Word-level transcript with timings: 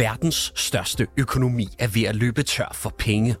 Verdens 0.00 0.52
største 0.56 1.06
økonomi 1.16 1.68
er 1.78 1.86
ved 1.86 2.02
at 2.02 2.16
løbe 2.16 2.42
tør 2.42 2.70
for 2.74 2.94
penge. 2.98 3.36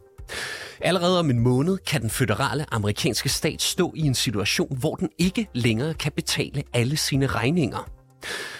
Allerede 0.80 1.18
om 1.18 1.30
en 1.30 1.38
måned 1.38 1.78
kan 1.78 2.00
den 2.00 2.10
føderale 2.10 2.74
amerikanske 2.74 3.28
stat 3.28 3.62
stå 3.62 3.92
i 3.96 4.00
en 4.00 4.14
situation, 4.14 4.76
hvor 4.78 4.94
den 4.94 5.08
ikke 5.18 5.46
længere 5.54 5.94
kan 5.94 6.12
betale 6.12 6.62
alle 6.72 6.96
sine 6.96 7.26
regninger. 7.26 7.90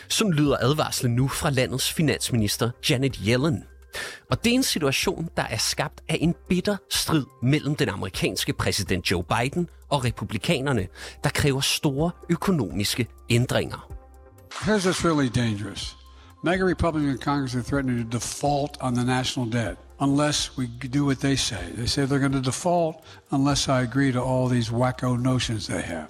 Sådan 0.09 0.33
lyder 0.33 0.57
advarslen 0.61 1.15
nu 1.15 1.29
fra 1.29 1.51
landets 1.51 1.93
finansminister 1.93 2.71
Janet 2.91 3.21
Yellen. 3.27 3.65
Og 4.31 4.45
det 4.45 4.51
er 4.51 4.55
en 4.55 4.63
situation, 4.63 5.29
der 5.37 5.45
er 5.45 5.59
skabt 5.59 6.01
af 6.09 6.19
en 6.21 6.35
bitter 6.49 6.77
strid 6.91 7.25
mellem 7.43 7.77
den 7.77 7.89
amerikanske 7.89 8.53
præsident 8.53 9.11
Joe 9.11 9.25
Biden 9.25 9.69
og 9.91 10.05
republikanerne, 10.05 10.87
der 11.25 11.31
kræver 11.31 11.61
store 11.61 12.11
økonomiske 12.31 13.07
ændringer. 13.31 13.93
Here's 14.53 14.87
what's 14.87 15.05
really 15.05 15.31
dangerous. 15.35 16.00
Mega 16.43 16.65
Republican 16.65 17.19
Congress 17.19 17.55
are 17.55 17.63
threatening 17.63 17.99
to 17.99 18.19
default 18.19 18.79
on 18.81 18.95
the 18.95 19.05
national 19.05 19.51
debt 19.51 19.77
unless 20.01 20.57
we 20.57 20.67
do 20.93 21.05
what 21.05 21.19
they 21.21 21.37
say. 21.37 21.63
They 21.77 21.87
say 21.87 22.07
they're 22.07 22.19
going 22.19 22.33
to 22.33 22.41
default 22.41 22.97
unless 23.31 23.69
I 23.69 23.83
agree 23.83 24.13
to 24.13 24.23
all 24.23 24.49
these 24.49 24.71
wacko 24.71 25.17
notions 25.23 25.67
they 25.67 25.83
have. 25.83 26.07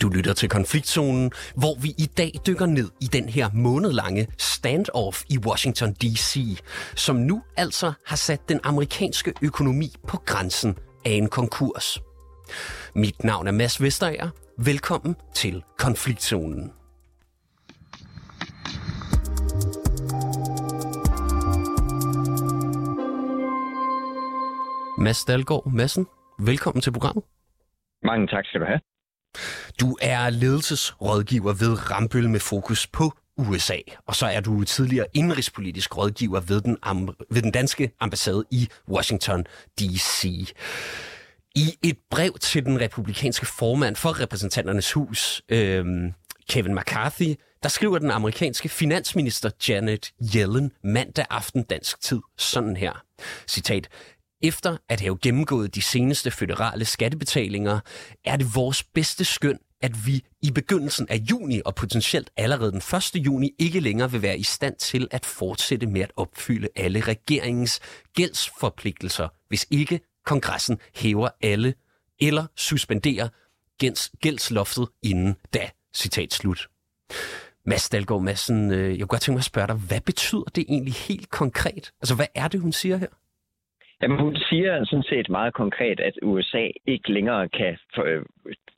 Du 0.00 0.08
lytter 0.08 0.32
til 0.32 0.48
konfliktzonen, 0.48 1.30
hvor 1.54 1.76
vi 1.80 1.94
i 1.98 2.06
dag 2.06 2.32
dykker 2.46 2.66
ned 2.66 2.90
i 3.00 3.04
den 3.04 3.28
her 3.28 3.50
månedlange 3.54 4.26
standoff 4.38 5.22
i 5.28 5.38
Washington 5.38 5.92
D.C., 5.92 6.58
som 6.96 7.16
nu 7.16 7.42
altså 7.56 7.92
har 8.06 8.16
sat 8.16 8.48
den 8.48 8.60
amerikanske 8.64 9.32
økonomi 9.42 9.94
på 10.08 10.16
grænsen 10.26 10.78
af 11.04 11.10
en 11.10 11.28
konkurs. 11.28 11.98
Mit 12.94 13.24
navn 13.24 13.46
er 13.46 13.52
Mads 13.52 13.82
Vesterager. 13.82 14.28
Velkommen 14.58 15.16
til 15.34 15.62
konfliktzonen. 15.78 16.72
Mads 25.00 25.24
Dalgaard 25.24 25.72
Madsen, 25.72 26.06
velkommen 26.38 26.82
til 26.82 26.92
programmet. 26.92 27.24
Mange 28.02 28.26
tak 28.26 28.44
skal 28.46 28.60
du 28.60 28.66
have. 28.66 28.80
Du 29.80 29.96
er 30.02 30.30
ledelsesrådgiver 30.30 31.52
ved 31.52 31.90
Rambøl 31.90 32.28
med 32.30 32.40
fokus 32.40 32.86
på 32.86 33.12
USA, 33.36 33.76
og 34.06 34.14
så 34.14 34.26
er 34.26 34.40
du 34.40 34.64
tidligere 34.64 35.06
indrigspolitisk 35.14 35.96
rådgiver 35.96 36.40
ved 36.40 36.60
den, 36.60 36.78
ved 37.30 37.42
den 37.42 37.50
danske 37.50 37.92
ambassade 38.00 38.44
i 38.50 38.68
Washington 38.88 39.44
D.C. 39.80 40.24
I 41.56 41.64
et 41.84 41.98
brev 42.10 42.32
til 42.40 42.64
den 42.64 42.80
republikanske 42.80 43.46
formand 43.46 43.96
for 43.96 44.20
repræsentanternes 44.20 44.92
hus, 44.92 45.42
øhm, 45.48 46.12
Kevin 46.48 46.74
McCarthy, 46.74 47.34
der 47.62 47.68
skriver 47.68 47.98
den 47.98 48.10
amerikanske 48.10 48.68
finansminister 48.68 49.50
Janet 49.68 50.12
Yellen 50.36 50.72
mandag 50.84 51.24
aften 51.30 51.62
dansk 51.62 52.00
tid 52.00 52.20
sådan 52.38 52.76
her. 52.76 53.02
Citat. 53.46 53.88
Efter 54.42 54.76
at 54.88 55.00
have 55.00 55.18
gennemgået 55.18 55.74
de 55.74 55.82
seneste 55.82 56.30
føderale 56.30 56.84
skattebetalinger, 56.84 57.80
er 58.24 58.36
det 58.36 58.54
vores 58.54 58.82
bedste 58.82 59.24
skøn, 59.24 59.58
at 59.80 60.06
vi 60.06 60.24
i 60.42 60.50
begyndelsen 60.50 61.06
af 61.08 61.16
juni 61.16 61.60
og 61.64 61.74
potentielt 61.74 62.30
allerede 62.36 62.72
den 62.72 62.82
1. 63.16 63.26
juni 63.26 63.50
ikke 63.58 63.80
længere 63.80 64.10
vil 64.10 64.22
være 64.22 64.38
i 64.38 64.42
stand 64.42 64.76
til 64.76 65.08
at 65.10 65.26
fortsætte 65.26 65.86
med 65.86 66.00
at 66.00 66.12
opfylde 66.16 66.68
alle 66.76 67.00
regeringens 67.00 67.80
gældsforpligtelser, 68.14 69.28
hvis 69.48 69.66
ikke 69.70 70.00
kongressen 70.26 70.78
hæver 70.94 71.28
alle 71.42 71.74
eller 72.20 72.46
suspenderer 72.56 73.28
gælds, 73.78 74.10
gældsloftet 74.20 74.88
inden 75.02 75.36
da. 75.54 75.70
Citat 75.94 76.34
slut. 76.34 76.68
Mads 77.66 77.88
Dalgaard 77.88 78.22
Madsen, 78.22 78.70
øh, 78.70 78.90
jeg 78.90 78.98
kunne 78.98 79.06
godt 79.06 79.22
tænke 79.22 79.34
mig 79.34 79.40
at 79.40 79.44
spørge 79.44 79.66
dig, 79.66 79.76
hvad 79.76 80.00
betyder 80.00 80.44
det 80.54 80.64
egentlig 80.68 80.94
helt 80.94 81.30
konkret? 81.30 81.92
Altså, 82.00 82.14
hvad 82.14 82.26
er 82.34 82.48
det, 82.48 82.60
hun 82.60 82.72
siger 82.72 82.96
her? 82.96 83.08
Jamen, 84.02 84.18
hun 84.18 84.36
siger 84.36 84.84
sådan 84.84 85.02
set 85.02 85.28
meget 85.30 85.54
konkret, 85.54 86.00
at 86.00 86.18
USA 86.22 86.68
ikke 86.86 87.12
længere 87.12 87.48
kan, 87.48 87.78
for, 87.94 88.04
øh, 88.04 88.22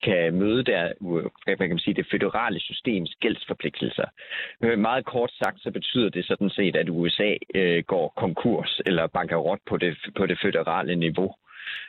kan 0.03 0.35
møde 0.35 0.63
der, 0.63 0.85
øh, 0.87 1.25
hvad 1.45 1.57
kan 1.57 1.69
man 1.69 1.79
sige, 1.79 1.95
det 1.95 2.07
føderale 2.11 2.61
systems 2.61 3.15
gældsforpligtelser. 3.21 4.05
Øh, 4.63 4.79
meget 4.79 5.05
kort 5.05 5.33
sagt, 5.43 5.63
så 5.63 5.71
betyder 5.71 6.11
det 6.11 6.25
sådan 6.25 6.51
set, 6.51 6.77
at 6.77 6.89
USA 6.89 7.35
øh, 7.55 7.85
går 7.87 8.13
konkurs 8.17 8.81
eller 8.87 9.07
bankerot 9.07 9.59
på 9.69 9.77
det, 9.77 9.97
på 10.17 10.27
det 10.27 10.39
føderale 10.43 10.97
niveau. 10.97 11.35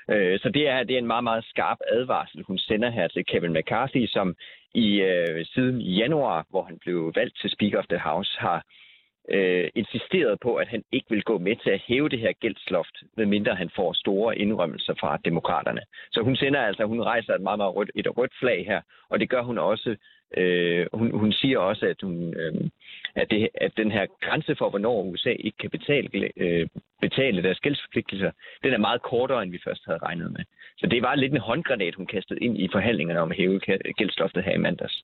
Øh, 0.10 0.40
så 0.40 0.50
det 0.50 0.70
er, 0.70 0.84
det 0.84 0.94
er 0.94 0.98
en 0.98 1.08
meget, 1.08 1.24
meget 1.24 1.46
skarp 1.46 1.78
advarsel, 1.92 2.44
hun 2.44 2.58
sender 2.58 2.90
her 2.90 3.08
til 3.08 3.26
Kevin 3.26 3.54
McCarthy, 3.54 4.08
som 4.08 4.36
i 4.74 5.02
øh, 5.02 5.46
siden 5.46 5.82
januar, 5.82 6.46
hvor 6.50 6.64
han 6.64 6.78
blev 6.82 7.12
valgt 7.16 7.38
til 7.42 7.50
Speaker 7.50 7.80
of 7.80 7.88
the 7.90 8.00
House, 8.00 8.40
har 8.40 8.56
øh, 8.56 8.83
Øh, 9.30 9.70
insisteret 9.76 10.40
på, 10.40 10.56
at 10.56 10.68
han 10.68 10.84
ikke 10.92 11.10
vil 11.10 11.24
gå 11.24 11.38
med 11.38 11.56
til 11.56 11.70
at 11.70 11.84
hæve 11.88 12.10
det 12.10 12.20
her 12.20 12.32
gældsloft, 12.32 12.96
medmindre 13.18 13.56
han 13.56 13.70
får 13.76 13.94
store 13.94 14.38
indrømmelser 14.38 14.94
fra 15.00 15.18
demokraterne. 15.26 15.82
Så 16.12 16.22
hun 16.22 16.36
sender 16.36 16.62
altså, 16.62 16.86
hun 16.86 17.02
rejser 17.02 17.34
et 17.34 17.42
meget, 17.42 17.58
meget 17.58 17.76
rødt, 17.76 17.92
et 17.96 18.18
rødt 18.18 18.34
flag 18.40 18.66
her, 18.66 18.82
og 19.10 19.20
det 19.20 19.30
gør 19.30 19.42
hun 19.42 19.58
også. 19.58 19.96
Øh, 20.38 20.88
hun, 20.94 21.20
hun 21.20 21.34
siger 21.34 21.60
også, 21.60 21.86
at, 21.86 22.02
hun, 22.02 22.34
øh, 22.34 22.70
at, 23.16 23.28
det, 23.32 23.50
at 23.54 23.72
den 23.78 23.92
her 23.92 24.06
grænse 24.22 24.56
for, 24.56 24.70
hvornår 24.70 25.04
USA 25.04 25.30
ikke 25.30 25.58
kan 25.58 25.70
betale, 25.70 26.32
øh, 26.38 26.68
betale 27.02 27.44
deres 27.44 27.60
gældsforpligtelser, 27.60 28.32
den 28.64 28.74
er 28.74 28.78
meget 28.78 29.02
kortere, 29.02 29.44
end 29.44 29.52
vi 29.52 29.62
først 29.64 29.82
havde 29.86 30.00
regnet 30.00 30.32
med. 30.32 30.44
Så 30.78 30.88
det 30.88 31.02
var 31.02 31.16
lidt 31.16 31.34
en 31.34 31.40
håndgranat, 31.40 31.96
hun 31.96 32.08
kastede 32.08 32.40
ind 32.40 32.58
i 32.58 32.70
forhandlingerne 32.72 33.20
om 33.20 33.32
at 33.32 33.38
hæve 33.38 33.60
gældsloftet 33.98 34.44
her 34.44 34.54
i 34.54 34.58
mandags. 34.58 35.04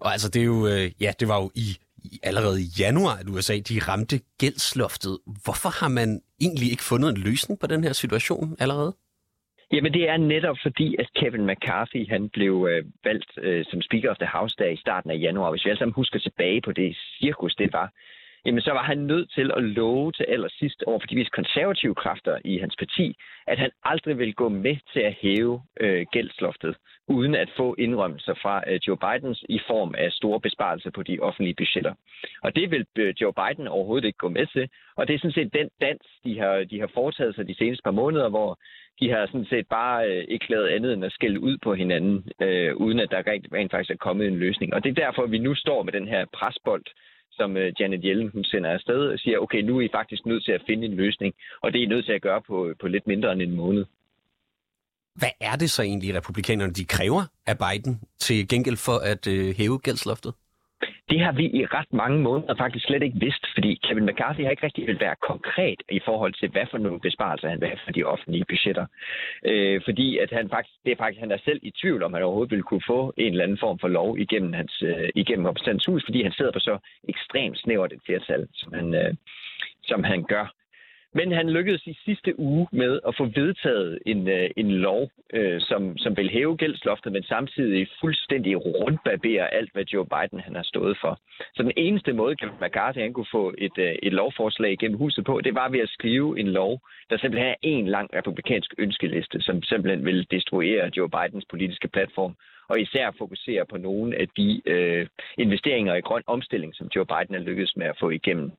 Og 0.00 0.12
altså, 0.12 0.30
det 0.30 0.40
er 0.42 0.46
jo, 0.46 0.66
øh, 0.66 0.86
ja, 1.00 1.10
det 1.20 1.28
var 1.28 1.38
jo 1.42 1.50
i 1.54 1.68
allerede 2.22 2.58
i 2.60 2.68
januar, 2.82 3.14
at 3.20 3.28
USA 3.34 3.56
de 3.68 3.78
ramte 3.88 4.16
gældsloftet. 4.40 5.14
Hvorfor 5.44 5.70
har 5.80 5.88
man 5.88 6.20
egentlig 6.40 6.68
ikke 6.70 6.88
fundet 6.90 7.08
en 7.10 7.22
løsning 7.28 7.60
på 7.60 7.66
den 7.66 7.84
her 7.84 7.92
situation 7.92 8.56
allerede? 8.60 8.92
Jamen 9.72 9.92
det 9.92 10.08
er 10.08 10.16
netop 10.16 10.56
fordi, 10.62 10.96
at 10.98 11.08
Kevin 11.18 11.46
McCarthy 11.46 12.08
han 12.08 12.28
blev 12.28 12.54
øh, 12.70 12.84
valgt 13.04 13.30
øh, 13.46 13.64
som 13.70 13.82
Speaker 13.82 14.10
of 14.10 14.16
the 14.16 14.32
House 14.36 14.54
der 14.58 14.68
i 14.68 14.76
starten 14.76 15.10
af 15.10 15.18
januar. 15.26 15.50
Hvis 15.50 15.64
vi 15.64 15.70
alle 15.70 15.78
sammen 15.78 16.00
husker 16.00 16.18
tilbage 16.18 16.60
på 16.60 16.72
det 16.72 16.96
cirkus, 17.20 17.54
det 17.54 17.72
var, 17.72 17.88
jamen 18.46 18.60
så 18.60 18.70
var 18.70 18.82
han 18.82 18.98
nødt 18.98 19.32
til 19.32 19.50
at 19.56 19.62
love 19.62 20.12
til 20.12 20.24
allersidst 20.28 20.82
over 20.82 20.98
for 20.98 21.06
de 21.06 21.16
mest 21.16 21.32
konservative 21.32 21.94
kræfter 21.94 22.38
i 22.44 22.58
hans 22.58 22.76
parti, 22.76 23.16
at 23.46 23.58
han 23.58 23.70
aldrig 23.84 24.18
vil 24.18 24.34
gå 24.34 24.48
med 24.48 24.76
til 24.92 25.00
at 25.00 25.16
hæve 25.20 25.62
øh, 25.80 26.06
gældsloftet, 26.12 26.76
uden 27.08 27.34
at 27.34 27.50
få 27.56 27.74
indrømmelser 27.78 28.34
fra 28.42 28.62
øh, 28.66 28.80
Joe 28.86 28.96
Bidens 28.96 29.44
i 29.48 29.60
form 29.66 29.94
af 29.98 30.12
store 30.12 30.40
besparelser 30.40 30.90
på 30.90 31.02
de 31.02 31.18
offentlige 31.20 31.54
budgetter. 31.54 31.94
Og 32.42 32.56
det 32.56 32.70
vil 32.70 32.86
øh, 32.96 33.14
Joe 33.20 33.32
Biden 33.32 33.68
overhovedet 33.68 34.06
ikke 34.06 34.18
gå 34.18 34.28
med 34.28 34.46
til, 34.46 34.68
og 34.96 35.08
det 35.08 35.14
er 35.14 35.18
sådan 35.18 35.32
set 35.32 35.54
den 35.54 35.68
dans, 35.80 36.02
de 36.24 36.38
har, 36.38 36.64
de 36.64 36.80
har 36.80 36.90
foretaget 36.94 37.34
sig 37.34 37.48
de 37.48 37.56
seneste 37.56 37.82
par 37.82 37.90
måneder, 37.90 38.28
hvor 38.28 38.58
de 39.00 39.10
har 39.10 39.26
sådan 39.26 39.46
set 39.50 39.66
bare 39.68 40.08
øh, 40.08 40.24
ikke 40.28 40.50
lavet 40.50 40.68
andet 40.68 40.92
end 40.92 41.04
at 41.04 41.12
skælde 41.12 41.40
ud 41.40 41.58
på 41.62 41.74
hinanden, 41.74 42.28
øh, 42.40 42.76
uden 42.76 43.00
at 43.00 43.10
der 43.10 43.26
rent, 43.26 43.46
rent 43.52 43.70
faktisk 43.70 43.90
er 43.90 44.04
kommet 44.06 44.26
en 44.26 44.38
løsning. 44.38 44.74
Og 44.74 44.84
det 44.84 44.90
er 44.90 45.04
derfor, 45.04 45.22
at 45.22 45.30
vi 45.30 45.38
nu 45.38 45.54
står 45.54 45.82
med 45.82 45.92
den 45.92 46.08
her 46.08 46.24
presbold, 46.32 46.84
som 47.36 47.56
øh, 47.56 47.72
Janet 47.80 48.00
Yellen 48.04 48.28
hun 48.34 48.44
sender 48.44 48.70
afsted 48.70 49.00
og 49.12 49.18
siger, 49.18 49.38
okay, 49.38 49.60
nu 49.62 49.78
er 49.78 49.82
I 49.82 49.88
faktisk 49.92 50.26
nødt 50.26 50.44
til 50.44 50.52
at 50.52 50.62
finde 50.66 50.86
en 50.86 50.94
løsning, 50.94 51.34
og 51.62 51.72
det 51.72 51.78
er 51.78 51.82
I 51.82 51.88
nødt 51.88 52.04
til 52.04 52.12
at 52.12 52.22
gøre 52.22 52.42
på, 52.42 52.74
på 52.80 52.86
lidt 52.88 53.06
mindre 53.06 53.32
end 53.32 53.42
en 53.42 53.56
måned. 53.56 53.84
Hvad 55.14 55.34
er 55.40 55.56
det 55.56 55.70
så 55.70 55.82
egentlig, 55.82 56.14
republikanerne 56.14 56.72
de 56.72 56.84
kræver 56.84 57.22
af 57.46 57.56
Biden 57.58 58.00
til 58.18 58.48
gengæld 58.48 58.76
for 58.76 58.98
at 59.12 59.26
øh, 59.26 59.54
hæve 59.56 59.78
gældsloftet? 59.78 60.34
Det 61.10 61.20
har 61.20 61.32
vi 61.32 61.44
i 61.44 61.66
ret 61.66 61.92
mange 61.92 62.18
måneder 62.18 62.54
faktisk 62.56 62.84
slet 62.86 63.02
ikke 63.02 63.20
vidst, 63.20 63.44
fordi 63.54 63.80
Kevin 63.84 64.06
McCarthy 64.06 64.40
har 64.40 64.50
ikke 64.50 64.66
rigtig 64.66 64.86
vil 64.86 65.00
være 65.00 65.16
konkret 65.30 65.82
i 65.90 66.00
forhold 66.04 66.32
til, 66.32 66.48
hvad 66.48 66.66
for 66.70 66.78
nogle 66.78 67.00
besparelser 67.00 67.48
han 67.48 67.60
vil 67.60 67.68
have 67.68 67.84
for 67.84 67.92
de 67.92 68.04
offentlige 68.04 68.44
budgetter. 68.48 68.86
Øh, 69.44 69.80
fordi 69.84 70.18
at 70.18 70.30
han 70.30 70.48
faktisk, 70.48 70.74
det 70.84 70.92
er 70.92 70.96
faktisk, 70.96 71.20
han 71.20 71.30
er 71.30 71.38
selv 71.44 71.60
i 71.62 71.70
tvivl 71.70 72.02
om, 72.02 72.12
han 72.14 72.22
overhovedet 72.22 72.50
vil 72.50 72.62
kunne 72.62 72.86
få 72.86 73.12
en 73.16 73.32
eller 73.32 73.44
anden 73.44 73.58
form 73.58 73.78
for 73.78 73.88
lov 73.88 74.18
igennem, 74.18 74.52
hans, 74.52 74.82
øh, 74.82 75.08
igennem 75.14 75.46
hus, 75.88 76.04
fordi 76.04 76.22
han 76.22 76.32
sidder 76.32 76.52
på 76.52 76.58
så 76.58 76.78
ekstremt 77.08 77.58
snævert 77.58 77.92
et 77.92 78.00
flertal, 78.06 78.48
som 78.52 78.72
han, 78.72 78.94
øh, 78.94 79.14
som 79.82 80.04
han 80.04 80.22
gør. 80.22 80.46
Men 81.16 81.32
han 81.32 81.50
lykkedes 81.50 81.86
i 81.86 81.98
sidste 82.04 82.40
uge 82.40 82.66
med 82.72 83.00
at 83.08 83.16
få 83.16 83.24
vedtaget 83.24 83.98
en, 84.06 84.28
øh, 84.28 84.50
en 84.56 84.70
lov, 84.70 85.10
øh, 85.32 85.60
som, 85.60 85.98
som 85.98 86.16
vil 86.16 86.30
hæve 86.30 86.56
gældsloftet, 86.56 87.12
men 87.12 87.22
samtidig 87.22 87.88
fuldstændig 88.00 88.56
rundbarbere 88.56 89.54
alt, 89.54 89.72
hvad 89.72 89.84
Joe 89.84 90.06
Biden 90.06 90.40
han 90.40 90.54
har 90.54 90.62
stået 90.62 90.96
for. 91.00 91.18
Så 91.54 91.62
den 91.62 91.72
eneste 91.76 92.12
måde, 92.12 92.36
Kevin 92.36 92.54
McCarthy 92.62 92.98
han 92.98 93.12
kunne 93.12 93.32
få 93.32 93.54
et, 93.58 93.78
øh, 93.78 93.94
et 94.02 94.12
lovforslag 94.12 94.78
gennem 94.78 94.98
huset 94.98 95.24
på, 95.24 95.40
det 95.40 95.54
var 95.54 95.68
ved 95.68 95.80
at 95.80 95.88
skrive 95.88 96.40
en 96.40 96.48
lov, 96.48 96.80
der 97.10 97.18
simpelthen 97.18 97.50
er 97.50 97.56
en 97.62 97.88
lang 97.88 98.08
republikansk 98.14 98.74
ønskeliste, 98.78 99.40
som 99.40 99.62
simpelthen 99.62 100.04
vil 100.04 100.26
destruere 100.30 100.90
Joe 100.96 101.08
Bidens 101.08 101.44
politiske 101.50 101.88
platform, 101.88 102.34
og 102.68 102.80
især 102.80 103.10
fokusere 103.18 103.66
på 103.66 103.76
nogle 103.76 104.16
af 104.20 104.28
de 104.28 104.62
øh, 104.66 105.06
investeringer 105.38 105.94
i 105.94 106.00
grøn 106.00 106.22
omstilling, 106.26 106.74
som 106.74 106.88
Joe 106.96 107.06
Biden 107.06 107.34
er 107.34 107.38
lykkedes 107.38 107.76
med 107.76 107.86
at 107.86 107.96
få 108.00 108.10
igennem. 108.10 108.52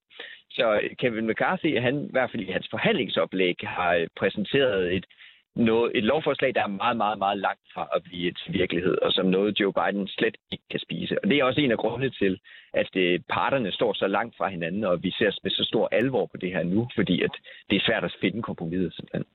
Så 0.52 0.82
Kevin 1.00 1.28
McCarthy, 1.28 1.80
han 1.80 2.06
i 2.06 2.12
hvert 2.12 2.32
fald 2.32 2.44
i 2.44 2.52
hans 2.52 2.68
forhandlingsoplæg 2.72 3.56
har 3.64 3.94
øh, 3.94 4.08
præsenteret 4.16 4.96
et, 4.96 5.06
noget, 5.56 5.92
et 5.96 6.04
lovforslag, 6.04 6.56
der 6.56 6.64
er 6.64 6.68
meget, 6.68 6.98
meget, 6.98 7.18
meget 7.18 7.38
langt 7.38 7.62
fra 7.74 7.88
at 7.96 8.04
blive 8.04 8.32
til 8.32 8.54
virkelighed, 8.54 8.98
og 9.02 9.12
som 9.12 9.26
noget 9.26 9.60
Joe 9.60 9.74
Biden 9.74 10.08
slet 10.08 10.38
ikke 10.52 10.64
kan 10.72 10.80
spise. 10.80 11.24
Og 11.24 11.30
det 11.30 11.38
er 11.38 11.44
også 11.44 11.62
en 11.62 11.72
af 11.72 11.78
grundene 11.78 12.10
til, 12.10 12.40
at 12.74 12.90
det, 12.94 13.26
parterne 13.30 13.72
står 13.72 13.94
så 13.94 14.08
langt 14.08 14.38
fra 14.38 14.48
hinanden, 14.50 14.84
og 14.84 15.04
vi 15.04 15.12
ser 15.12 15.40
med 15.44 15.52
så 15.52 15.64
stor 15.64 15.90
alvor 15.92 16.26
på 16.26 16.38
det 16.38 16.52
her 16.52 16.64
nu, 16.64 16.90
fordi 16.96 17.22
at 17.22 17.32
det 17.70 17.76
er 17.76 17.86
svært 17.86 18.04
at 18.04 18.16
finde 18.22 18.42
kompromiset 18.42 18.94
simpelthen. 18.94 19.26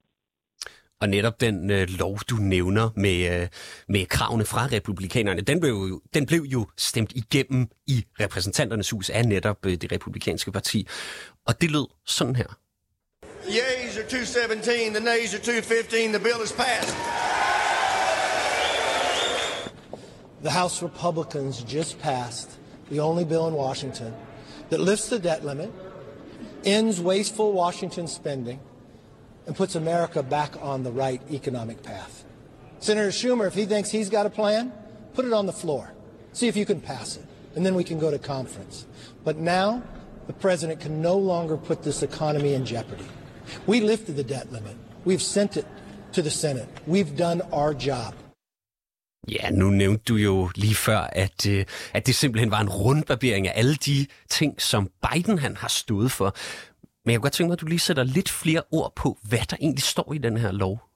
Og 1.00 1.08
netop 1.08 1.41
den 1.41 1.70
øh, 1.70 1.88
lov, 1.88 2.19
du 2.31 2.35
nævner 2.35 2.91
med, 2.97 3.43
øh, 3.43 3.49
med 3.88 4.06
kravene 4.06 4.44
fra 4.44 4.67
republikanerne, 4.67 5.41
den 5.41 5.61
blev, 5.61 5.73
jo, 5.73 6.00
den 6.14 6.26
blev 6.26 6.43
jo 6.43 6.67
stemt 6.79 7.12
igennem 7.14 7.69
i 7.87 8.05
repræsentanternes 8.20 8.91
hus 8.91 9.11
af 9.11 9.26
netop 9.26 9.67
øh, 9.67 9.76
det 9.76 9.93
republikanske 9.93 10.52
parti. 10.52 10.88
Og 11.47 11.61
det 11.61 11.70
lød 11.70 11.87
sådan 12.06 12.37
her. 12.37 12.47
yeas 13.49 13.97
are 13.97 14.05
217, 14.05 14.93
the 14.93 15.00
nays 15.00 15.35
are 15.35 15.41
215. 15.41 16.12
The 16.12 16.20
bill 16.20 16.41
is 16.44 16.52
passed. 16.52 16.94
The 20.43 20.50
House 20.50 20.82
Republicans 20.82 21.64
just 21.64 21.99
passed 21.99 22.58
the 22.91 23.00
only 23.00 23.25
bill 23.25 23.49
in 23.49 23.55
Washington 23.55 24.14
that 24.70 24.81
lifts 24.81 25.08
the 25.08 25.19
debt 25.19 25.44
limit, 25.44 25.70
ends 26.64 27.00
wasteful 27.00 27.53
Washington 27.53 28.06
spending, 28.06 28.61
and 29.46 29.56
puts 29.56 29.75
America 29.75 30.22
back 30.22 30.52
on 30.62 30.82
the 30.82 30.92
right 30.92 31.20
economic 31.31 31.82
path. 31.82 32.25
Senator 32.81 33.08
Schumer, 33.08 33.46
if 33.46 33.54
he 33.54 33.66
thinks 33.66 33.90
he's 33.90 34.08
got 34.08 34.26
a 34.26 34.31
plan, 34.31 34.72
put 35.14 35.25
it 35.25 35.32
on 35.32 35.46
the 35.46 35.52
floor. 35.52 35.92
See 36.32 36.48
if 36.48 36.56
you 36.56 36.64
can 36.64 36.81
pass 36.81 37.16
it, 37.16 37.26
and 37.54 37.66
then 37.66 37.75
we 37.75 37.84
can 37.84 37.98
go 37.98 38.10
to 38.10 38.19
conference. 38.19 38.87
But 39.25 39.37
now, 39.37 39.82
the 40.26 40.32
president 40.32 40.81
can 40.81 41.02
no 41.02 41.16
longer 41.19 41.56
put 41.56 41.82
this 41.82 42.02
economy 42.02 42.54
in 42.54 42.64
jeopardy. 42.64 43.08
We 43.66 43.81
lifted 43.81 44.16
the 44.16 44.25
debt 44.25 44.52
limit. 44.52 44.76
We've 45.04 45.22
sent 45.22 45.56
it 45.56 45.66
to 46.12 46.22
the 46.22 46.31
Senate. 46.31 46.69
We've 46.86 47.16
done 47.16 47.43
our 47.52 47.75
job. 47.75 48.14
Ja, 49.28 49.50
nu 49.50 49.70
nævnte 49.70 50.04
du 50.08 50.14
jo 50.14 50.50
lige 50.54 50.75
før, 50.75 50.98
at, 50.98 51.46
øh, 51.46 51.64
at 51.94 52.06
det 52.06 52.14
simpelthen 52.14 52.50
var 52.50 52.60
en 52.60 52.69
rundbarbering 52.69 53.48
af 53.48 53.52
alle 53.56 53.75
de 53.75 54.06
ting, 54.28 54.62
som 54.62 54.90
Biden 55.10 55.38
han 55.38 55.56
har 55.56 55.69
stået 55.69 56.12
for. 56.12 56.36
Men 57.05 57.11
jeg 57.11 57.19
kunne 57.19 57.26
godt 57.26 57.32
tænke 57.32 57.49
mig, 57.49 57.56
at 57.56 57.61
du 57.61 57.67
lige 57.67 57.88
sætter 57.88 58.05
lidt 58.05 58.31
flere 58.43 58.62
ord 58.73 58.93
på, 59.02 59.08
hvad 59.29 59.44
der 59.50 59.56
egentlig 59.61 59.82
står 59.82 60.12
i 60.12 60.19
den 60.19 60.37
her 60.37 60.52
lov. 60.52 60.91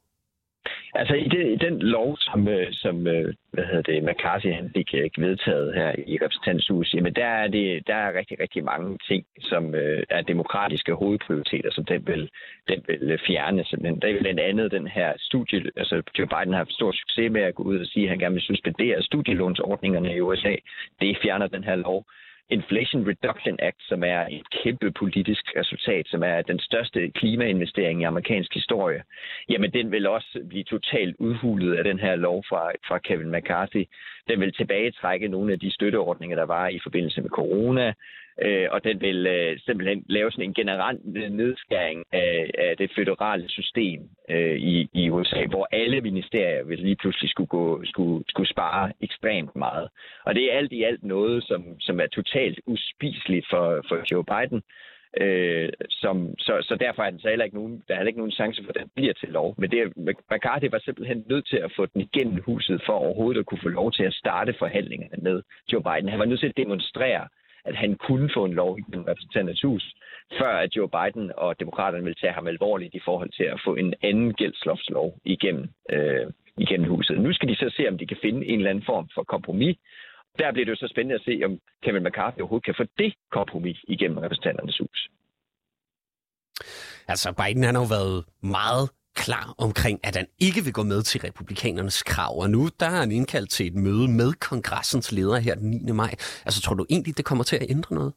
Altså 1.01 1.15
i 1.15 1.29
den, 1.29 1.47
i 1.47 1.57
den 1.57 1.79
lov, 1.79 2.17
som, 2.21 2.49
øh, 2.49 2.67
som 2.73 3.07
øh, 3.07 3.35
hvad 3.53 3.65
hedder 3.65 3.83
det, 3.83 4.05
McCarthy 4.05 4.53
han 4.53 4.71
fik 4.77 4.95
øh, 4.95 5.11
vedtaget 5.17 5.75
her 5.75 5.93
i 6.07 6.19
repræsentanthus, 6.23 6.95
jamen 6.95 7.15
der 7.15 7.27
er, 7.27 7.49
det, 7.49 7.87
der 7.87 7.95
er 7.95 8.19
rigtig, 8.19 8.41
rigtig 8.41 8.65
mange 8.65 8.99
ting, 9.09 9.25
som 9.41 9.75
er 10.11 10.21
demokratiske 10.21 10.93
hovedprioriteter, 10.93 11.71
som 11.73 11.85
den 11.85 12.07
vil, 12.07 12.31
den 12.69 12.85
vil 12.89 13.21
fjerne. 13.27 13.65
Simpelthen. 13.65 14.03
Der 14.03 14.09
er 14.09 14.21
blandt 14.21 14.41
andet 14.41 14.73
den 14.73 14.87
her 14.87 15.13
studie, 15.19 15.63
altså 15.77 16.03
Joe 16.19 16.27
Biden 16.27 16.53
har 16.53 16.63
haft 16.65 16.73
stor 16.73 16.93
succes 16.93 17.33
med 17.33 17.43
at 17.43 17.55
gå 17.55 17.63
ud 17.63 17.79
og 17.79 17.87
sige, 17.87 18.05
at 18.05 18.11
han 18.11 18.19
gerne 18.19 18.35
vil 18.35 18.49
suspendere 18.51 19.03
studielånsordningerne 19.03 20.15
i 20.17 20.21
USA. 20.21 20.55
Det 21.01 21.19
fjerner 21.23 21.47
den 21.47 21.65
her 21.65 21.77
lov. 21.77 22.05
Inflation 22.51 23.07
Reduction 23.07 23.57
Act, 23.63 23.83
som 23.89 24.05
er 24.05 24.27
et 24.31 24.51
kæmpe 24.63 24.91
politisk 24.91 25.45
resultat, 25.57 26.07
som 26.09 26.23
er 26.23 26.43
den 26.43 26.59
største 26.59 27.11
klimainvestering 27.11 28.01
i 28.01 28.05
amerikansk 28.05 28.55
historie, 28.55 29.03
jamen 29.49 29.71
den 29.73 29.91
vil 29.93 30.07
også 30.07 30.45
blive 30.49 30.65
totalt 30.65 31.17
udhulet 31.19 31.75
af 31.75 31.85
den 31.85 31.99
her 31.99 32.17
lov 32.17 32.45
fra, 32.49 32.71
fra 32.89 32.99
Kevin 32.99 33.33
McCarthy. 33.33 33.85
Den 34.29 34.41
vil 34.41 34.53
tilbagetrække 34.53 35.29
nogle 35.29 35.53
af 35.53 35.61
de 35.61 35.71
støtteordninger, 35.75 36.37
der 36.37 36.47
var 36.47 36.69
i 36.69 36.79
forbindelse 36.83 37.21
med 37.23 37.31
corona 37.31 37.95
øh, 38.43 38.67
og 38.71 38.85
den 38.85 39.01
vil 39.01 39.27
øh, 39.27 39.59
simpelthen 39.59 40.05
lave 40.09 40.31
sådan 40.31 40.45
en 40.45 40.55
generel 40.55 40.99
nedskæring 41.31 42.05
af, 42.13 42.51
af 42.59 42.77
det 42.77 42.91
føderale 42.97 43.49
system 43.49 44.01
øh, 44.31 44.57
i, 44.57 44.89
i 44.93 45.11
USA, 45.11 45.47
hvor 45.47 45.69
alle 45.73 46.01
ministerier 46.01 46.65
vil 46.65 46.79
lige 46.79 46.97
pludselig 46.97 47.31
skulle, 47.31 47.49
gå, 47.49 47.85
skulle, 47.85 48.25
skulle 48.29 48.51
spare 48.51 48.93
ekstremt 49.01 49.57
meget. 49.57 49.89
Og 50.25 50.35
det 50.35 50.45
er 50.45 50.59
alt 50.59 50.73
i 50.73 50.83
alt 50.83 51.05
noget, 51.05 51.45
som, 51.45 51.81
som 51.81 52.01
er 52.01 52.07
totalt 52.07 52.61
uspiseligt 52.67 53.47
for, 53.51 53.85
for 53.89 53.97
Joe 54.13 54.25
Biden. 54.25 54.63
Øh, 55.21 55.69
som, 55.91 56.35
så, 56.39 56.53
så 56.69 56.77
derfor 56.81 57.03
er 57.03 57.11
den 57.11 57.21
så 57.21 57.29
heller 57.29 57.45
ikke 57.45 57.57
nogen, 57.57 57.83
der 57.89 57.95
er 57.95 57.99
heller 57.99 58.09
ikke 58.09 58.19
nogen 58.21 58.33
chance 58.41 58.63
for, 58.65 58.71
at 58.71 58.81
den 58.81 58.91
bliver 58.97 59.13
til 59.13 59.29
lov. 59.29 59.55
Men 59.59 59.71
det, 59.71 59.93
McCarthy 60.31 60.69
var 60.71 60.79
simpelthen 60.79 61.25
nødt 61.31 61.47
til 61.47 61.57
at 61.57 61.73
få 61.77 61.87
den 61.87 62.01
igennem 62.01 62.43
huset 62.43 62.83
for 62.87 62.93
overhovedet 62.93 63.41
at 63.41 63.47
kunne 63.47 63.63
få 63.63 63.69
lov 63.69 63.93
til 63.93 64.03
at 64.03 64.15
starte 64.15 64.55
forhandlingerne 64.59 65.19
med 65.23 65.43
Joe 65.73 65.83
Biden. 65.83 66.09
Han 66.09 66.19
var 66.19 66.25
nødt 66.25 66.41
til 66.41 66.47
at 66.47 66.57
demonstrere, 66.57 67.29
at 67.65 67.77
han 67.77 67.97
kunne 68.07 68.31
få 68.37 68.45
en 68.45 68.55
lov 68.55 68.79
i 68.79 68.83
den 68.93 69.09
repræsentanternes 69.09 69.63
hus, 69.63 69.95
før 70.39 70.53
at 70.65 70.77
Joe 70.77 70.89
Biden 70.97 71.33
og 71.37 71.61
demokraterne 71.61 72.05
ville 72.05 72.21
tage 72.21 72.33
ham 72.33 72.47
alvorligt 72.47 72.95
i 72.95 73.01
forhold 73.05 73.31
til 73.39 73.45
at 73.45 73.61
få 73.65 73.75
en 73.75 73.95
anden 74.03 74.35
gældslofslov 74.35 75.19
igennem, 75.25 75.69
øh, 75.91 76.27
igennem 76.59 76.91
huset. 76.91 77.21
Nu 77.21 77.33
skal 77.33 77.49
de 77.49 77.57
så 77.57 77.73
se, 77.77 77.89
om 77.89 77.99
de 77.99 78.07
kan 78.07 78.19
finde 78.23 78.47
en 78.47 78.59
eller 78.59 78.71
anden 78.71 78.85
form 78.87 79.09
for 79.15 79.23
kompromis. 79.23 79.77
Der 80.39 80.53
bliver 80.53 80.65
det 80.65 80.73
jo 80.73 80.77
så 80.77 80.89
spændende 80.91 81.15
at 81.15 81.25
se, 81.25 81.41
om 81.45 81.59
Kevin 81.83 82.05
McCarthy 82.05 82.41
overhovedet 82.41 82.65
kan 82.65 82.75
få 82.77 82.85
det 82.99 83.15
kompromis 83.31 83.79
igennem 83.89 84.19
repræsentanternes 84.19 84.79
hus. 84.79 85.09
Altså, 87.09 87.29
Biden 87.41 87.65
han 87.65 87.75
har 87.75 87.83
jo 87.83 87.89
været 87.99 88.25
meget 88.43 88.87
klar 89.15 89.55
omkring, 89.67 89.97
at 90.09 90.17
han 90.17 90.27
ikke 90.47 90.61
vil 90.65 90.73
gå 90.73 90.83
med 90.83 91.03
til 91.03 91.21
republikanernes 91.21 92.03
krav. 92.03 92.33
Og 92.43 92.51
nu 92.51 92.61
der 92.81 92.89
har 92.95 93.01
han 93.01 93.13
indkaldt 93.13 93.51
til 93.51 93.67
et 93.67 93.75
møde 93.75 94.09
med 94.21 94.31
kongressens 94.51 95.13
leder 95.13 95.39
her 95.47 95.55
den 95.55 95.71
9. 95.71 95.93
maj. 95.93 96.13
Altså 96.47 96.61
tror 96.63 96.75
du 96.75 96.87
egentlig, 96.91 97.17
det 97.17 97.25
kommer 97.25 97.45
til 97.45 97.57
at 97.57 97.67
ændre 97.71 97.95
noget? 97.95 98.13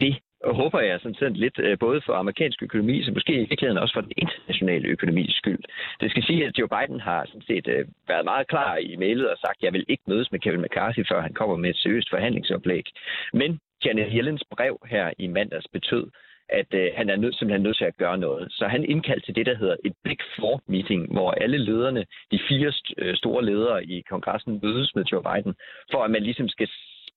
Det 0.00 0.14
håber 0.44 0.80
jeg 0.80 1.00
sådan 1.00 1.14
set 1.14 1.36
lidt 1.36 1.58
øh, 1.58 1.78
både 1.78 2.00
for 2.06 2.14
amerikansk 2.14 2.62
økonomi, 2.62 3.04
så 3.04 3.10
måske 3.12 3.32
i 3.32 3.48
virkeligheden 3.50 3.82
også 3.82 3.94
for 3.94 4.00
den 4.00 4.12
internationale 4.16 4.88
økonomis 4.88 5.34
skyld. 5.34 5.62
Det 6.00 6.10
skal 6.10 6.22
sige, 6.22 6.46
at 6.46 6.58
Joe 6.58 6.68
Biden 6.68 7.00
har 7.00 7.26
sådan 7.26 7.48
set 7.50 7.66
øh, 7.68 7.84
været 8.08 8.24
meget 8.24 8.48
klar 8.48 8.76
i 8.76 8.96
mailet 8.96 9.30
og 9.30 9.38
sagt, 9.38 9.58
at 9.58 9.62
jeg 9.62 9.72
vil 9.72 9.84
ikke 9.88 10.02
mødes 10.06 10.32
med 10.32 10.40
Kevin 10.40 10.62
McCarthy, 10.62 11.02
før 11.10 11.20
han 11.20 11.34
kommer 11.34 11.56
med 11.56 11.70
et 11.70 11.76
seriøst 11.76 12.10
forhandlingsoplæg. 12.10 12.84
Men 13.32 13.60
Janet 13.84 14.08
Yellens 14.12 14.44
brev 14.50 14.74
her 14.86 15.10
i 15.18 15.26
mandags 15.26 15.68
betød, 15.72 16.06
at 16.52 16.74
øh, 16.74 16.90
han 16.96 17.10
er 17.10 17.16
nødt, 17.16 17.34
simpelthen 17.38 17.62
nødt 17.62 17.76
til 17.76 17.84
at 17.84 17.96
gøre 17.96 18.18
noget. 18.18 18.52
Så 18.52 18.66
han 18.66 18.84
indkaldte 18.84 19.26
til 19.26 19.36
det, 19.36 19.46
der 19.46 19.56
hedder 19.56 19.76
et 19.84 19.92
Big 20.04 20.18
Four 20.36 20.62
meeting, 20.66 21.12
hvor 21.12 21.30
alle 21.30 21.58
lederne, 21.58 22.04
de 22.32 22.40
fire 22.48 22.68
st- 22.68 22.94
øh, 22.98 23.16
store 23.16 23.44
ledere 23.44 23.84
i 23.84 24.00
kongressen, 24.00 24.60
mødes 24.62 24.94
med 24.94 25.04
Joe 25.04 25.22
Biden, 25.22 25.54
for 25.92 26.04
at 26.04 26.10
man 26.10 26.22
ligesom 26.22 26.48
skal 26.48 26.68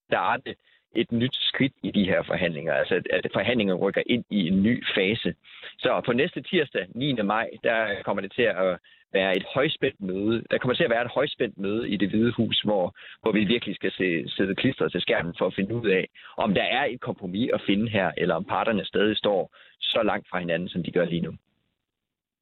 starte 0.08 0.56
et 0.96 1.12
nyt 1.12 1.36
skridt 1.36 1.74
i 1.84 1.92
de 1.92 2.06
her 2.06 2.24
forhandlinger, 2.24 2.74
altså 2.74 3.02
at 3.14 3.28
forhandlingerne 3.34 3.80
rykker 3.80 4.02
ind 4.06 4.24
i 4.30 4.48
en 4.48 4.64
ny 4.64 4.84
fase. 4.96 5.34
Så 5.80 6.02
på 6.06 6.14
næste 6.14 6.42
tirsdag, 6.42 6.86
9. 6.96 7.14
maj, 7.14 7.50
der 7.64 8.04
kommer 8.04 8.22
det 8.22 8.32
til 8.32 8.42
at 8.42 8.80
være 9.20 9.32
et 9.40 9.46
højspændt 9.56 10.00
møde. 10.10 10.36
Der 10.52 10.58
kommer 10.58 10.76
til 10.76 10.88
at 10.88 10.94
være 10.96 11.06
et 11.06 11.16
højspændt 11.18 11.58
møde 11.66 11.84
i 11.94 11.96
det 12.02 12.10
hvide 12.10 12.32
hus, 12.40 12.58
hvor, 12.68 12.86
hvor 13.22 13.32
vi 13.32 13.44
virkelig 13.54 13.76
skal 13.76 13.92
se, 14.00 14.08
sætte 14.36 14.56
klistret 14.56 14.92
til 14.92 15.02
skærmen 15.02 15.34
for 15.38 15.46
at 15.48 15.56
finde 15.58 15.76
ud 15.80 15.88
af, 16.00 16.04
om 16.38 16.54
der 16.54 16.66
er 16.78 16.86
et 16.94 17.02
kompromis 17.02 17.50
at 17.54 17.62
finde 17.70 17.88
her, 17.90 18.12
eller 18.18 18.36
om 18.36 18.46
parterne 18.56 18.86
stadig 18.86 19.18
står 19.18 19.42
så 19.80 20.02
langt 20.04 20.30
fra 20.30 20.40
hinanden, 20.40 20.70
som 20.70 20.84
de 20.84 20.92
gør 20.92 21.06
lige 21.06 21.22
nu. 21.28 21.34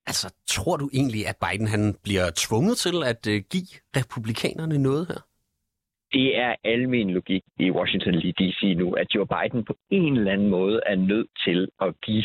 Altså, 0.08 0.28
tror 0.48 0.78
du 0.78 0.90
egentlig, 0.94 1.28
at 1.32 1.38
Biden 1.44 1.68
han 1.68 1.84
bliver 2.04 2.28
tvunget 2.36 2.78
til 2.78 2.98
at 3.12 3.22
uh, 3.28 3.38
give 3.54 3.72
republikanerne 4.00 4.78
noget 4.78 5.08
her? 5.08 5.22
det 6.14 6.38
er 6.38 6.56
almen 6.64 7.10
logik 7.10 7.44
i 7.60 7.72
Washington 7.72 8.14
D.C. 8.14 8.62
nu, 8.78 8.94
at 9.02 9.08
Joe 9.16 9.28
Biden 9.34 9.66
på 9.66 9.76
en 9.90 10.18
eller 10.18 10.32
anden 10.32 10.50
måde 10.50 10.80
er 10.86 10.96
nødt 10.96 11.30
til 11.46 11.68
at 11.82 11.94
give 12.06 12.24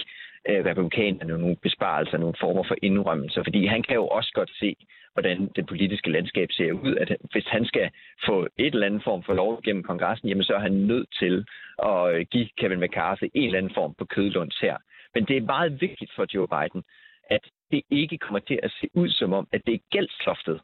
øh, 0.49 0.64
republikanerne 0.64 1.38
nogle 1.38 1.57
besparelser, 1.57 2.18
nogle 2.18 2.35
former 2.40 2.64
for 2.68 2.76
indrømmelser, 2.83 3.42
fordi 3.42 3.66
han 3.66 3.83
kan 3.83 3.95
jo 3.95 4.07
også 4.07 4.33
godt 4.35 4.50
se, 4.61 4.76
hvordan 5.12 5.50
det 5.57 5.66
politiske 5.66 6.11
landskab 6.11 6.49
ser 6.52 6.73
ud, 6.73 6.97
at 6.97 7.16
hvis 7.33 7.47
han 7.47 7.64
skal 7.64 7.90
få 8.26 8.49
et 8.59 8.75
eller 8.75 8.87
andet 8.87 9.04
form 9.04 9.23
for 9.23 9.35
lov 9.35 9.62
gennem 9.62 9.83
kongressen, 9.83 10.28
jamen 10.28 10.45
så 10.45 10.54
er 10.54 10.59
han 10.59 10.73
nødt 10.73 11.09
til 11.18 11.47
at 11.83 12.14
øh, 12.14 12.26
give 12.30 12.49
Kevin 12.59 12.80
McCarthy 12.80 13.25
en 13.35 13.45
eller 13.45 13.59
anden 13.59 13.75
form 13.75 13.95
på 13.99 14.04
kødlunds 14.04 14.59
her. 14.61 14.76
Men 15.14 15.25
det 15.25 15.37
er 15.37 15.52
meget 15.54 15.80
vigtigt 15.80 16.12
for 16.16 16.26
Joe 16.35 16.49
Biden, 16.49 16.83
at 17.30 17.40
det 17.71 17.83
ikke 17.90 18.18
kommer 18.18 18.38
til 18.38 18.59
at 18.62 18.71
se 18.80 18.88
ud 18.95 19.09
som 19.09 19.33
om, 19.33 19.49
at 19.52 19.62
det 19.66 19.75
er 19.75 19.88
gældsloftet, 19.90 20.61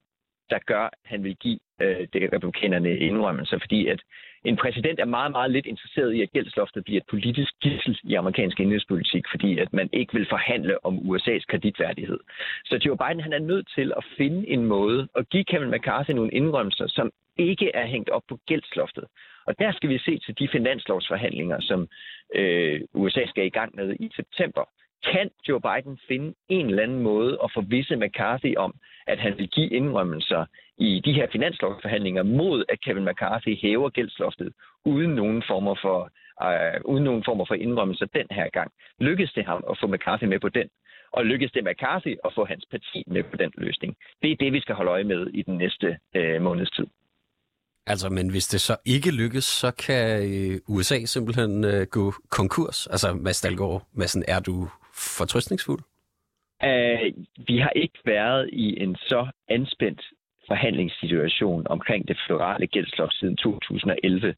der 0.51 0.59
gør, 0.67 0.85
at 0.85 0.99
han 1.05 1.25
vil 1.25 1.37
give 1.37 1.59
øh, 1.83 2.07
det 2.13 2.33
republikanerne 2.33 2.97
indrømmelser, 2.97 3.59
fordi 3.59 3.87
at 3.87 4.01
en 4.45 4.57
præsident 4.57 5.01
er 5.01 5.05
meget, 5.05 5.33
meget 5.33 5.51
lidt 5.51 5.67
interesseret 5.67 6.13
i, 6.15 6.23
at 6.23 6.33
gældsloftet 6.33 6.85
bliver 6.85 7.01
et 7.01 7.07
politisk 7.11 7.53
gissel 7.63 7.99
i 8.05 8.15
amerikansk 8.15 8.61
indrigspolitik, 8.61 9.25
fordi 9.31 9.59
at 9.59 9.73
man 9.73 9.89
ikke 9.93 10.13
vil 10.13 10.27
forhandle 10.29 10.85
om 10.87 10.99
USA's 10.99 11.45
kreditværdighed. 11.49 12.19
Så 12.65 12.81
Joe 12.85 12.97
Biden 12.97 13.21
han 13.21 13.33
er 13.33 13.39
nødt 13.39 13.69
til 13.75 13.93
at 13.97 14.05
finde 14.17 14.49
en 14.49 14.65
måde 14.65 15.09
at 15.17 15.29
give 15.29 15.45
Kevin 15.45 15.71
McCarthy 15.71 16.11
nogle 16.11 16.31
indrømmelser, 16.31 16.87
som 16.87 17.11
ikke 17.37 17.71
er 17.75 17.87
hængt 17.87 18.11
op 18.11 18.23
på 18.29 18.39
gældsloftet. 18.47 19.05
Og 19.47 19.59
der 19.59 19.73
skal 19.73 19.89
vi 19.89 19.99
se 19.99 20.19
til 20.19 20.39
de 20.39 20.49
finanslovsforhandlinger, 20.53 21.61
som 21.61 21.89
øh, 22.35 22.81
USA 22.95 23.27
skal 23.27 23.47
i 23.47 23.57
gang 23.59 23.77
med 23.77 23.97
i 24.01 24.11
september 24.17 24.65
kan 25.13 25.31
Joe 25.49 25.61
Biden 25.61 25.99
finde 26.09 26.35
en 26.49 26.67
eller 26.67 26.83
anden 26.83 27.03
måde 27.03 27.39
at 27.45 27.51
forvisse 27.55 27.97
McCarthy 27.97 28.57
om, 28.57 28.75
at 29.07 29.19
han 29.19 29.39
vil 29.39 29.49
give 29.49 29.71
indrømmelser 29.71 30.47
i 30.79 31.03
de 31.05 31.13
her 31.13 31.27
finanslovsforhandlinger 31.33 32.23
mod, 32.23 32.65
at 32.69 32.81
Kevin 32.81 33.05
McCarthy 33.05 33.61
hæver 33.63 33.91
gældsloftet 33.91 34.53
uden 34.85 35.11
nogen 35.11 35.43
former 35.47 35.75
for, 35.83 35.99
øh, 36.47 36.81
uden 36.85 37.05
nogen 37.05 37.25
former 37.25 37.45
for 37.49 37.55
indrømmelser 37.55 38.07
den 38.07 38.27
her 38.31 38.49
gang. 38.49 38.71
Lykkes 39.01 39.33
det 39.33 39.45
ham 39.47 39.65
at 39.71 39.79
få 39.81 39.87
McCarthy 39.87 40.25
med 40.25 40.41
på 40.41 40.49
den? 40.49 40.69
Og 41.13 41.25
lykkes 41.25 41.53
det 41.53 41.65
McCarthy 41.65 42.17
at 42.25 42.33
få 42.35 42.45
hans 42.45 42.65
parti 42.71 43.05
med 43.07 43.23
på 43.23 43.37
den 43.37 43.53
løsning. 43.57 43.97
Det 44.23 44.31
er 44.33 44.37
det, 44.37 44.53
vi 44.53 44.61
skal 44.61 44.75
holde 44.75 44.91
øje 44.91 45.05
med 45.05 45.27
i 45.27 45.43
den 45.43 45.59
næste 45.59 45.99
øh, 46.15 46.43
måneds 46.43 46.71
tid. 46.71 46.87
Altså, 47.87 48.09
men 48.09 48.31
hvis 48.31 48.47
det 48.47 48.61
så 48.61 48.77
ikke 48.85 49.11
lykkes, 49.11 49.45
så 49.45 49.71
kan 49.71 50.23
øh, 50.31 50.61
USA 50.69 51.05
simpelthen 51.05 51.65
øh, 51.65 51.87
gå 51.87 52.13
konkurs. 52.31 52.87
Altså, 52.87 53.15
Mads 53.15 53.41
Dahlgaard 53.41 53.83
Madsen, 53.93 54.25
er 54.29 54.41
du 54.41 54.69
fortrystningsfuld? 54.95 55.83
Uh, 56.65 56.69
øh, 56.69 57.13
vi 57.49 57.59
har 57.59 57.71
ikke 57.71 57.99
været 58.05 58.51
i 58.53 58.83
en 58.83 58.97
så 58.97 59.27
anspændt 59.49 60.03
forhandlingssituation 60.47 61.67
omkring 61.67 62.09
det 62.09 62.17
federale 62.29 62.67
gældsloft 62.67 63.15
siden 63.15 63.37
2011. 63.37 64.35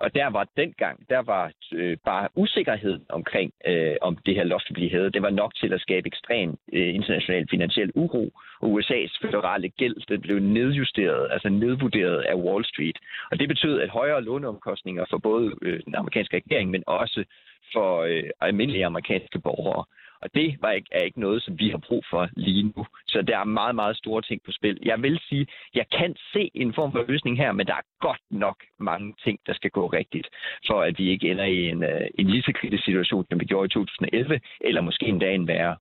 Og 0.00 0.14
der 0.14 0.26
var 0.26 0.46
dengang, 0.56 1.08
der 1.10 1.22
var 1.22 1.52
øh, 1.72 1.96
bare 2.04 2.28
usikkerhed 2.34 3.00
omkring, 3.08 3.52
øh, 3.66 3.96
om 4.00 4.16
det 4.26 4.34
her 4.34 4.44
loft 4.44 4.70
blive 4.74 4.90
hævet. 4.90 5.14
Det 5.14 5.22
var 5.22 5.30
nok 5.30 5.54
til 5.54 5.72
at 5.72 5.80
skabe 5.80 6.06
ekstrem 6.06 6.50
øh, 6.72 6.94
international 6.94 7.46
finansiel 7.50 7.90
uro. 7.94 8.30
Og 8.60 8.68
USA's 8.68 9.18
federale 9.26 9.68
gæld 9.68 9.96
det 10.08 10.20
blev 10.20 10.38
nedjusteret, 10.38 11.28
altså 11.30 11.48
nedvurderet 11.48 12.20
af 12.20 12.34
Wall 12.34 12.64
Street. 12.64 12.98
Og 13.30 13.38
det 13.38 13.48
betød, 13.48 13.80
at 13.80 13.88
højere 13.88 14.22
låneomkostninger 14.22 15.04
for 15.10 15.18
både 15.18 15.54
øh, 15.62 15.80
den 15.84 15.94
amerikanske 15.94 16.36
regering, 16.36 16.70
men 16.70 16.82
også 16.86 17.24
for 17.72 18.00
øh, 18.00 18.30
almindelige 18.40 18.86
amerikanske 18.86 19.38
borgere. 19.40 19.84
Og 20.22 20.28
det 20.34 20.56
var 20.60 20.70
ikke, 20.70 20.88
er 20.92 21.02
ikke 21.04 21.20
noget, 21.20 21.42
som 21.42 21.58
vi 21.58 21.68
har 21.70 21.80
brug 21.88 22.04
for 22.10 22.28
lige 22.36 22.62
nu. 22.62 22.86
Så 23.06 23.22
der 23.22 23.38
er 23.38 23.44
meget, 23.44 23.74
meget 23.74 23.96
store 23.96 24.22
ting 24.22 24.42
på 24.46 24.52
spil. 24.52 24.78
Jeg 24.82 25.02
vil 25.02 25.20
sige, 25.28 25.46
jeg 25.74 25.86
kan 25.98 26.16
se 26.32 26.50
en 26.54 26.74
form 26.74 26.92
for 26.92 27.04
løsning 27.08 27.36
her, 27.36 27.52
men 27.52 27.66
der 27.66 27.74
er 27.74 27.86
godt 28.00 28.22
nok 28.30 28.56
mange 28.78 29.14
ting, 29.24 29.40
der 29.46 29.54
skal 29.54 29.70
gå 29.70 29.86
rigtigt, 29.86 30.28
for 30.66 30.82
at 30.82 30.98
vi 30.98 31.10
ikke 31.10 31.30
ender 31.30 31.44
i 31.44 31.68
en, 31.68 31.82
øh, 31.82 32.06
en 32.18 32.26
lige 32.30 32.42
så 32.42 32.52
kritisk 32.60 32.84
situation, 32.84 33.26
som 33.30 33.40
vi 33.40 33.44
gjorde 33.44 33.66
i 33.66 33.68
2011, 33.68 34.40
eller 34.60 34.80
måske 34.80 35.06
endda 35.06 35.30
en 35.30 35.48
værre. 35.48 35.76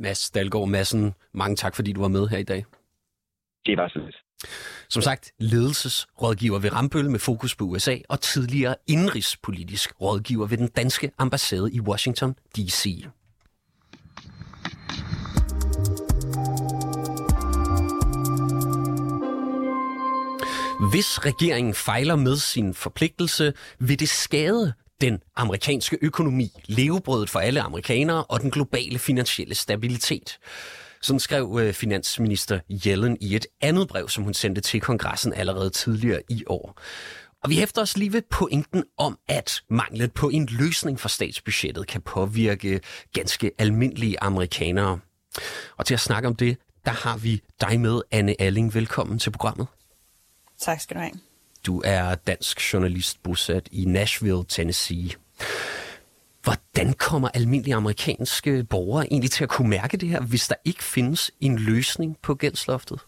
Mads 0.00 0.30
Dalgaard 0.30 0.68
Madsen, 0.68 1.14
mange 1.32 1.56
tak, 1.56 1.76
fordi 1.76 1.92
du 1.92 2.00
var 2.00 2.08
med 2.08 2.28
her 2.28 2.38
i 2.38 2.50
dag. 2.52 2.64
Det 3.66 3.76
var 3.76 3.88
så 3.88 3.98
lidt. 3.98 4.16
Som 4.88 5.02
sagt, 5.02 5.32
ledelsesrådgiver 5.38 6.58
ved 6.58 6.72
Rambøl 6.72 7.10
med 7.10 7.18
fokus 7.18 7.54
på 7.54 7.64
USA 7.64 7.96
og 8.08 8.20
tidligere 8.20 8.74
indrigspolitisk 8.86 9.92
rådgiver 10.00 10.46
ved 10.46 10.58
den 10.58 10.68
danske 10.68 11.10
ambassade 11.18 11.72
i 11.72 11.80
Washington, 11.80 12.34
D.C. 12.56 13.04
Hvis 20.90 21.24
regeringen 21.24 21.74
fejler 21.74 22.16
med 22.16 22.36
sin 22.36 22.74
forpligtelse, 22.74 23.52
vil 23.78 24.00
det 24.00 24.08
skade 24.08 24.72
den 25.00 25.18
amerikanske 25.36 25.98
økonomi, 26.02 26.52
levebrødet 26.66 27.30
for 27.30 27.40
alle 27.40 27.60
amerikanere 27.60 28.24
og 28.24 28.40
den 28.40 28.50
globale 28.50 28.98
finansielle 28.98 29.54
stabilitet. 29.54 30.38
Sådan 31.02 31.20
skrev 31.20 31.58
øh, 31.62 31.72
finansminister 31.72 32.60
Yellen 32.86 33.16
i 33.20 33.36
et 33.36 33.46
andet 33.60 33.88
brev, 33.88 34.08
som 34.08 34.24
hun 34.24 34.34
sendte 34.34 34.60
til 34.60 34.80
kongressen 34.80 35.34
allerede 35.34 35.70
tidligere 35.70 36.22
i 36.28 36.44
år. 36.46 36.80
Og 37.42 37.50
vi 37.50 37.54
hæfter 37.54 37.82
os 37.82 37.96
lige 37.96 38.12
ved 38.12 38.22
pointen 38.30 38.84
om, 38.98 39.18
at 39.28 39.62
manglet 39.70 40.12
på 40.12 40.28
en 40.28 40.46
løsning 40.46 41.00
for 41.00 41.08
statsbudgettet 41.08 41.86
kan 41.86 42.00
påvirke 42.00 42.80
ganske 43.12 43.50
almindelige 43.58 44.22
amerikanere. 44.22 44.98
Og 45.76 45.86
til 45.86 45.94
at 45.94 46.00
snakke 46.00 46.28
om 46.28 46.36
det, 46.36 46.56
der 46.84 46.90
har 46.90 47.16
vi 47.16 47.42
dig 47.60 47.80
med, 47.80 48.00
Anne 48.10 48.40
Alling. 48.40 48.74
Velkommen 48.74 49.18
til 49.18 49.30
programmet. 49.30 49.66
Tak 50.60 50.80
skal 50.80 50.96
du 50.96 51.00
have. 51.00 51.12
Du 51.66 51.82
er 51.84 52.14
dansk 52.14 52.72
journalist 52.72 53.22
bosat 53.22 53.68
i 53.72 53.84
Nashville, 53.84 54.44
Tennessee. 54.48 55.10
Hvordan 56.42 56.92
kommer 56.92 57.28
almindelige 57.28 57.74
amerikanske 57.74 58.64
borgere 58.64 59.06
egentlig 59.06 59.30
til 59.30 59.44
at 59.44 59.50
kunne 59.50 59.68
mærke 59.68 59.96
det 59.96 60.08
her, 60.08 60.20
hvis 60.20 60.48
der 60.48 60.54
ikke 60.64 60.84
findes 60.84 61.30
en 61.40 61.58
løsning 61.58 62.16
på 62.22 62.34
gældsloftet? 62.34 63.00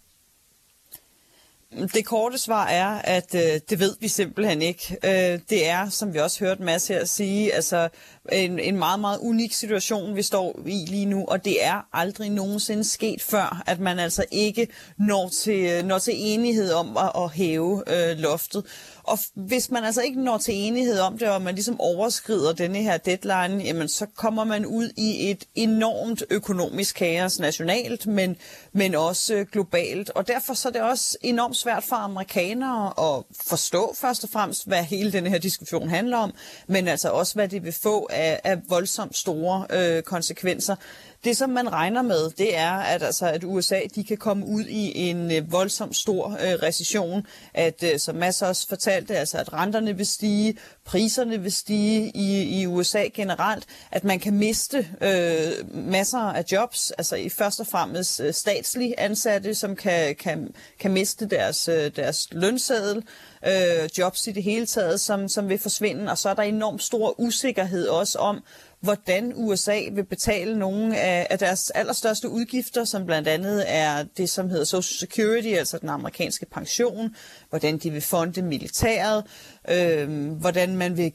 Det 1.95 2.05
korte 2.05 2.39
svar 2.39 2.67
er, 2.67 2.89
at 2.89 3.35
øh, 3.35 3.61
det 3.71 3.81
ved 3.81 3.97
vi 4.01 4.09
simpelthen 4.09 4.63
ikke. 4.63 4.97
Øh, 5.05 5.41
det 5.51 5.69
er, 5.69 5.89
som 5.89 6.15
vi 6.15 6.19
også 6.19 6.45
hørte 6.45 6.63
Mads 6.63 6.89
her 6.89 7.05
sige, 7.05 7.55
altså 7.55 7.89
en, 8.33 8.59
en 8.59 8.77
meget, 8.77 9.01
meget 9.01 9.19
unik 9.19 9.53
situation, 9.53 10.17
vi 10.17 10.23
står 10.23 10.61
i 10.67 10.87
lige 10.89 11.07
nu, 11.07 11.25
og 11.25 11.45
det 11.45 11.65
er 11.65 11.87
aldrig 11.93 12.31
nogensinde 12.31 12.85
sket 12.85 13.23
før, 13.23 13.63
at 13.67 13.81
man 13.81 13.99
altså 13.99 14.25
ikke 14.31 14.69
når 14.99 15.29
til, 15.29 15.71
øh, 15.71 15.85
når 15.85 15.99
til 15.99 16.15
enighed 16.17 16.73
om 16.73 16.97
at, 16.97 17.13
at 17.17 17.31
hæve 17.31 17.83
øh, 17.87 18.19
loftet. 18.19 18.65
Og 19.05 19.19
hvis 19.35 19.71
man 19.71 19.85
altså 19.85 20.03
ikke 20.03 20.23
når 20.25 20.39
til 20.39 20.55
enighed 20.55 21.01
om 21.01 21.19
det, 21.19 21.29
og 21.29 21.43
man 21.43 21.55
ligesom 21.55 21.81
overskrider 21.81 22.53
denne 22.53 22.79
her 22.79 22.97
deadline, 22.97 23.65
jamen 23.65 23.89
så 23.89 24.07
kommer 24.17 24.45
man 24.45 24.67
ud 24.67 24.91
i 24.97 25.31
et 25.31 25.45
enormt 25.55 26.23
økonomisk 26.31 26.97
kaos 26.97 27.39
nationalt, 27.39 28.07
men, 28.07 28.37
men 28.73 28.95
også 28.95 29.45
globalt. 29.53 30.11
Og 30.11 30.29
derfor 30.29 30.55
så 30.55 30.69
er 30.69 30.73
det 30.73 30.83
også 30.83 31.19
enormt 31.21 31.57
svært 31.57 31.85
for 31.85 31.97
amerikanere 31.97 33.17
at 33.17 33.25
forstå 33.49 33.95
først 33.99 34.25
og 34.25 34.31
fremmest, 34.31 34.67
hvad 34.67 34.83
hele 34.83 35.13
denne 35.13 35.31
her 35.31 35.39
diskussion 35.39 35.89
handler 35.89 36.17
om, 36.17 36.35
men 36.67 36.89
altså 36.89 37.09
også, 37.11 37.35
hvad 37.35 37.49
det 37.49 37.65
vil 37.65 37.73
få 37.83 38.09
af, 38.11 38.41
af 38.45 38.59
voldsomt 38.69 39.17
store 39.17 39.67
øh, 39.71 40.03
konsekvenser. 40.03 40.77
Det, 41.25 41.37
som 41.37 41.51
man 41.51 41.73
regner 41.73 42.03
med, 42.03 42.31
det 42.31 42.57
er, 42.57 42.73
at, 42.73 43.03
altså, 43.03 43.27
at 43.27 43.45
USA 43.45 43.81
de 43.95 44.05
kan 44.05 44.17
komme 44.17 44.47
ud 44.47 44.65
i 44.65 45.11
en 45.11 45.33
øh, 45.33 45.53
voldsom 45.53 45.93
stor 45.93 46.31
øh, 46.31 46.55
recession. 46.63 47.27
At, 47.55 47.83
øh, 47.83 47.99
som 47.99 48.17
Mads 48.17 48.43
også 48.43 48.69
fortalte, 48.69 49.17
altså, 49.17 49.39
at 49.39 49.53
renterne 49.53 49.97
vil 49.97 50.07
stige, 50.07 50.59
priserne 50.85 51.43
vil 51.43 51.53
stige 51.53 52.13
i, 52.15 52.61
i 52.61 52.67
USA 52.67 53.05
generelt, 53.15 53.65
at 53.91 54.05
man 54.05 54.21
kan 54.21 54.35
miste 54.35 54.89
øh, 55.01 55.75
masser 55.75 56.19
af 56.19 56.45
jobs, 56.53 56.91
altså 56.91 57.17
i 57.17 57.29
først 57.29 57.61
og 57.61 57.67
fremmest 57.67 58.21
øh, 58.21 58.35
statslige 58.35 59.01
ansatte, 59.01 59.55
som 59.55 59.77
kan, 59.77 60.15
kan, 60.15 60.55
kan 60.79 60.91
miste 60.91 61.27
deres, 61.27 61.69
øh, 61.69 61.91
deres 61.97 62.29
lønseddel, 62.33 63.05
øh, 63.47 63.89
jobs 63.99 64.27
i 64.27 64.33
det 64.33 64.43
hele 64.43 64.67
taget, 64.67 65.01
som, 65.01 65.29
som 65.29 65.49
vil 65.49 65.59
forsvinde, 65.59 66.11
og 66.11 66.19
så 66.19 66.29
er 66.29 66.35
der 66.35 66.43
enormt 66.43 66.83
stor 66.83 67.21
usikkerhed 67.21 67.89
også 67.89 68.19
om, 68.19 68.43
hvordan 68.83 69.33
USA 69.37 69.81
vil 69.93 70.05
betale 70.05 70.59
nogle 70.59 70.99
af, 70.99 71.27
af 71.31 71.39
deres 71.39 71.71
allerstørste 71.71 72.29
udgifter, 72.29 72.85
som 72.85 73.07
blandt 73.07 73.29
andet 73.29 73.65
er 73.67 74.05
det, 74.17 74.31
som 74.31 74.51
hedder 74.51 74.65
Social 74.65 74.99
Security, 74.99 75.49
altså 75.49 75.79
den 75.79 75.89
amerikanske 75.89 76.47
pension, 76.47 77.17
hvordan 77.51 77.79
de 77.79 77.91
vil 77.91 78.01
fonde 78.01 78.43
militæret, 78.43 79.25
øh, 79.69 80.31
hvordan 80.31 80.77
man 80.77 80.97
vil 80.97 81.13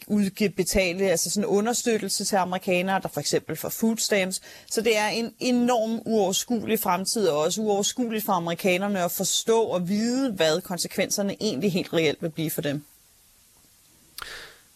betale 0.55 1.09
altså 1.09 1.29
sådan 1.29 1.45
understøttelse 1.45 2.25
til 2.25 2.35
amerikanere, 2.35 3.01
der 3.01 3.07
for 3.07 3.19
eksempel 3.19 3.55
får 3.55 3.69
food 3.69 3.97
stamps. 3.97 4.41
Så 4.71 4.81
det 4.81 4.97
er 4.97 5.07
en 5.07 5.33
enorm 5.39 6.01
uoverskuelig 6.05 6.79
fremtid, 6.79 7.27
og 7.27 7.39
også 7.39 7.61
uoverskueligt 7.61 8.25
for 8.25 8.33
amerikanerne 8.33 9.03
at 9.03 9.11
forstå 9.11 9.61
og 9.61 9.89
vide, 9.89 10.31
hvad 10.31 10.61
konsekvenserne 10.61 11.35
egentlig 11.41 11.71
helt 11.71 11.93
reelt 11.93 12.21
vil 12.21 12.29
blive 12.29 12.51
for 12.51 12.61
dem. 12.61 12.83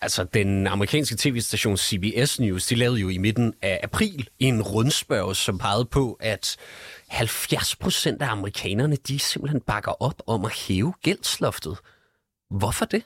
Altså, 0.01 0.23
den 0.23 0.67
amerikanske 0.67 1.15
tv-station 1.19 1.77
CBS 1.77 2.39
News, 2.39 2.67
de 2.67 2.75
lavede 2.75 2.99
jo 2.99 3.09
i 3.09 3.17
midten 3.17 3.53
af 3.61 3.79
april 3.83 4.29
en 4.39 4.61
rundspørg, 4.61 5.35
som 5.35 5.57
pegede 5.57 5.85
på, 5.85 6.17
at 6.19 6.57
70 7.07 7.75
procent 7.75 8.21
af 8.21 8.31
amerikanerne, 8.31 8.95
de 8.95 9.19
simpelthen 9.19 9.61
bakker 9.61 10.01
op 10.03 10.21
om 10.27 10.45
at 10.45 10.51
hæve 10.53 10.93
gældsloftet. 11.03 11.77
Hvorfor 12.49 12.85
det? 12.85 13.03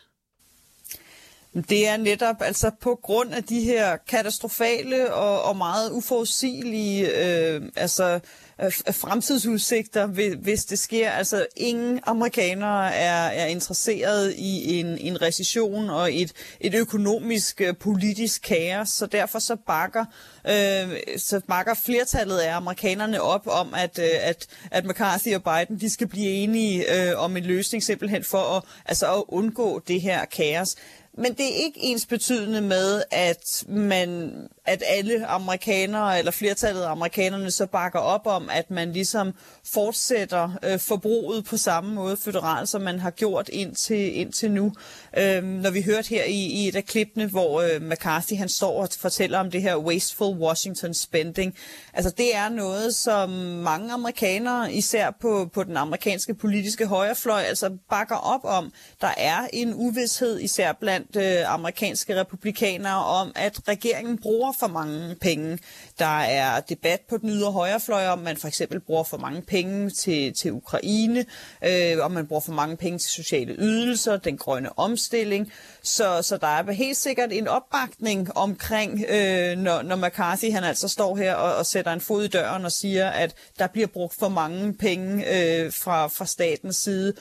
Det 1.55 1.87
er 1.87 1.97
netop 1.97 2.35
altså 2.41 2.71
på 2.81 2.99
grund 3.03 3.33
af 3.33 3.43
de 3.43 3.61
her 3.61 3.97
katastrofale 3.97 5.13
og, 5.13 5.43
og 5.43 5.57
meget 5.57 5.91
uforudsigelige 5.91 7.07
øh, 7.07 7.61
altså, 7.75 8.19
øh, 8.61 8.71
fremtidsudsigter, 8.93 10.05
hvis 10.35 10.65
det 10.65 10.79
sker. 10.79 11.11
Altså 11.11 11.45
ingen 11.55 11.99
amerikanere 12.03 12.93
er, 12.93 13.25
er 13.25 13.45
interesseret 13.45 14.33
i 14.37 14.79
en, 14.79 14.97
en 14.97 15.21
recession 15.21 15.89
og 15.89 16.15
et, 16.15 16.33
et 16.59 16.75
økonomisk 16.75 17.61
øh, 17.61 17.75
politisk 17.77 18.41
kaos, 18.41 18.89
så 18.89 19.05
derfor 19.05 19.39
så 19.39 19.55
bakker, 19.55 20.05
øh, 20.47 20.97
så 21.17 21.41
bakker 21.47 21.73
flertallet 21.85 22.37
af 22.37 22.55
amerikanerne 22.55 23.21
op 23.21 23.47
om, 23.47 23.73
at, 23.73 23.99
øh, 23.99 24.09
at, 24.21 24.47
at 24.71 24.85
McCarthy 24.85 25.35
og 25.35 25.43
Biden 25.43 25.79
de 25.79 25.89
skal 25.89 26.07
blive 26.07 26.29
enige 26.29 27.09
øh, 27.09 27.19
om 27.19 27.37
en 27.37 27.43
løsning 27.43 27.83
simpelthen 27.83 28.23
for 28.23 28.57
at, 28.57 28.63
altså 28.85 29.13
at 29.13 29.23
undgå 29.27 29.81
det 29.87 30.01
her 30.01 30.25
kaos. 30.25 30.75
Men 31.17 31.33
det 31.33 31.45
er 31.45 31.65
ikke 31.65 31.79
ens 31.81 32.05
betydende 32.05 32.61
med, 32.61 33.03
at, 33.11 33.63
man, 33.67 34.33
at 34.65 34.83
alle 34.87 35.25
amerikanere, 35.25 36.19
eller 36.19 36.31
flertallet 36.31 36.81
af 36.81 36.91
amerikanerne, 36.91 37.51
så 37.51 37.65
bakker 37.65 37.99
op 37.99 38.27
om, 38.27 38.49
at 38.49 38.71
man 38.71 38.91
ligesom 38.91 39.33
fortsætter 39.73 40.49
øh, 40.63 40.79
forbruget 40.79 41.45
på 41.45 41.57
samme 41.57 41.93
måde 41.93 42.17
føderalt, 42.17 42.69
som 42.69 42.81
man 42.81 42.99
har 42.99 43.11
gjort 43.11 43.49
indtil, 43.49 44.17
indtil 44.17 44.51
nu. 44.51 44.71
Øhm, 45.17 45.47
når 45.47 45.69
vi 45.69 45.81
hørte 45.81 46.09
her 46.09 46.23
i, 46.23 46.45
i 46.45 46.67
et 46.67 46.75
af 46.75 46.85
klippene, 46.85 47.25
hvor 47.25 47.61
øh, 47.61 47.81
McCarthy 47.81 48.33
han 48.37 48.49
står 48.49 48.81
og 48.81 48.89
fortæller 48.99 49.39
om 49.39 49.51
det 49.51 49.61
her 49.61 49.77
wasteful 49.77 50.37
Washington 50.37 50.93
spending. 50.93 51.55
Altså 51.93 52.13
det 52.17 52.35
er 52.35 52.49
noget, 52.49 52.95
som 52.95 53.29
mange 53.29 53.93
amerikanere, 53.93 54.73
især 54.73 55.11
på, 55.21 55.49
på 55.53 55.63
den 55.63 55.77
amerikanske 55.77 56.33
politiske 56.33 56.85
højrefløj, 56.85 57.41
altså 57.41 57.77
bakker 57.89 58.15
op 58.15 58.41
om. 58.43 58.71
Der 59.01 59.13
er 59.17 59.47
en 59.53 59.73
uvidshed, 59.73 60.39
især 60.39 60.73
blandt 60.73 61.04
blandt 61.11 61.39
øh, 61.39 61.53
amerikanske 61.53 62.19
republikanere 62.19 63.05
om, 63.05 63.31
at 63.35 63.67
regeringen 63.67 64.17
bruger 64.17 64.51
for 64.59 64.67
mange 64.67 65.15
penge. 65.15 65.59
Der 65.99 66.19
er 66.19 66.59
debat 66.59 67.01
på 67.09 67.17
den 67.17 67.29
ydre 67.29 67.51
højrefløj 67.51 68.07
om, 68.07 68.19
man 68.19 68.37
for 68.37 68.47
eksempel 68.47 68.79
bruger 68.79 69.03
for 69.03 69.17
mange 69.17 69.41
penge 69.41 69.89
til, 69.89 70.33
til 70.33 70.51
Ukraine, 70.51 71.25
øh, 71.63 71.97
om 72.01 72.11
man 72.11 72.27
bruger 72.27 72.41
for 72.41 72.51
mange 72.51 72.77
penge 72.77 72.99
til 72.99 73.09
sociale 73.11 73.55
ydelser, 73.59 74.17
den 74.17 74.37
grønne 74.37 74.79
omstilling. 74.79 75.51
Så, 75.83 76.21
så 76.21 76.37
der 76.37 76.47
er 76.47 76.71
helt 76.71 76.97
sikkert 76.97 77.31
en 77.31 77.47
opbakning 77.47 78.37
omkring, 78.37 79.05
øh, 79.09 79.57
når, 79.57 79.81
når 79.81 79.95
McCarthy 79.95 80.51
han 80.51 80.63
altså 80.63 80.87
står 80.87 81.15
her 81.15 81.35
og, 81.35 81.55
og 81.55 81.65
sætter 81.65 81.93
en 81.93 82.01
fod 82.01 82.23
i 82.23 82.27
døren 82.27 82.65
og 82.65 82.71
siger, 82.71 83.09
at 83.09 83.35
der 83.59 83.67
bliver 83.67 83.87
brugt 83.87 84.15
for 84.19 84.29
mange 84.29 84.73
penge 84.73 85.25
øh, 85.35 85.73
fra, 85.73 86.07
fra 86.07 86.25
statens 86.25 86.75
side. 86.75 87.13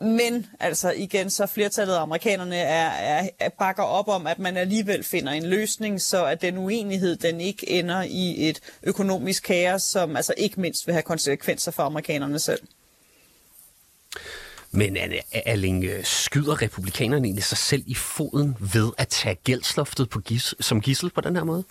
Men 0.00 0.46
altså 0.60 0.92
igen, 0.96 1.30
så 1.30 1.46
flertallet 1.46 1.94
af 1.94 2.02
amerikanerne 2.02 2.56
er, 2.56 2.88
er, 2.88 3.28
er 3.38 3.48
bakker 3.48 3.82
op 3.82 4.08
om, 4.08 4.26
at 4.26 4.38
man 4.38 4.56
alligevel 4.56 5.04
finder 5.04 5.32
en 5.32 5.46
løsning, 5.46 6.00
så 6.00 6.24
at 6.24 6.42
den 6.42 6.58
uenighed 6.58 7.16
den 7.16 7.40
ikke 7.40 7.70
ender 7.70 8.02
i 8.02 8.48
et 8.48 8.60
økonomisk 8.82 9.42
kaos, 9.42 9.82
som 9.82 10.16
altså 10.16 10.34
ikke 10.36 10.60
mindst 10.60 10.86
vil 10.86 10.92
have 10.92 11.02
konsekvenser 11.02 11.70
for 11.70 11.82
amerikanerne 11.82 12.38
selv. 12.38 12.60
Men 14.70 14.96
Erling, 15.32 15.84
øh, 15.84 16.04
skyder 16.04 16.62
republikanerne 16.62 17.26
egentlig 17.26 17.44
sig 17.44 17.58
selv 17.58 17.82
i 17.86 17.94
foden 17.94 18.56
ved 18.74 18.90
at 18.98 19.08
tage 19.08 19.34
gældsloftet 19.34 20.10
på 20.10 20.20
gis, 20.20 20.54
som 20.60 20.80
gissel 20.80 21.10
på 21.10 21.20
den 21.20 21.36
her 21.36 21.44
måde? 21.44 21.64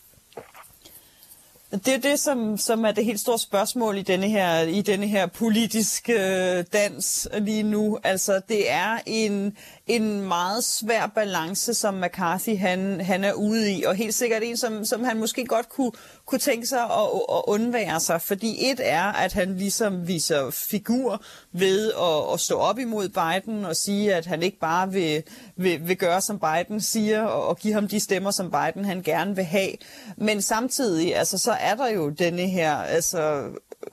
Det 1.74 1.88
er 1.88 2.00
det, 2.00 2.20
som, 2.20 2.58
som 2.58 2.86
er 2.86 2.92
det 2.92 3.06
helt 3.06 3.20
store 3.20 3.40
spørgsmål 3.40 3.98
i 3.98 4.02
denne 4.02 4.30
her, 4.30 4.60
i 4.60 4.82
denne 4.82 5.08
her 5.08 5.26
politiske 5.26 6.14
øh, 6.14 6.64
dans 6.74 7.28
lige 7.40 7.64
nu. 7.64 8.00
Altså, 8.04 8.42
det 8.50 8.72
er 8.72 9.00
en, 9.06 9.58
en 9.88 10.22
meget 10.22 10.64
svær 10.64 11.08
balance, 11.08 11.74
som 11.74 11.94
McCarthy 11.94 12.58
han, 12.58 13.02
han 13.02 13.24
er 13.24 13.34
ude 13.34 13.72
i, 13.72 13.84
og 13.84 13.96
helt 13.96 14.16
sikkert 14.16 14.44
en, 14.44 14.58
som, 14.58 14.86
som 14.86 15.04
han 15.04 15.20
måske 15.20 15.46
godt 15.46 15.70
kunne, 15.70 15.92
kunne 16.26 16.40
tænke 16.40 16.68
sig 16.68 16.84
at, 16.84 17.08
at 17.30 17.42
undvære 17.48 18.00
sig. 18.00 18.22
Fordi 18.22 18.72
et 18.72 18.80
er, 18.84 19.04
at 19.04 19.34
han 19.34 19.58
ligesom 19.58 20.08
viser 20.08 20.50
figur 20.50 21.24
ved 21.52 21.92
at, 21.92 22.34
at 22.34 22.40
stå 22.40 22.56
op 22.56 22.80
imod 22.80 23.10
Biden 23.10 23.66
og 23.66 23.76
sige, 23.76 24.16
at 24.16 24.26
han 24.26 24.44
ikke 24.44 24.60
bare 24.60 24.92
vil, 24.92 25.24
vil, 25.56 25.88
vil 25.88 25.98
gøre, 25.98 26.22
som 26.22 26.40
Biden 26.40 26.82
siger, 26.82 27.24
og, 27.24 27.48
og 27.48 27.58
give 27.58 27.74
ham 27.74 27.88
de 27.88 28.00
stemmer, 28.00 28.32
som 28.32 28.52
Biden 28.52 28.86
han 28.86 29.02
gerne 29.02 29.36
vil 29.36 29.46
have. 29.46 29.72
Men 30.18 30.42
samtidig, 30.42 31.16
altså, 31.16 31.38
så 31.38 31.52
er 31.52 31.76
der 31.76 31.88
jo 31.88 32.10
denne 32.10 32.48
her 32.48 32.76
altså, 32.76 33.44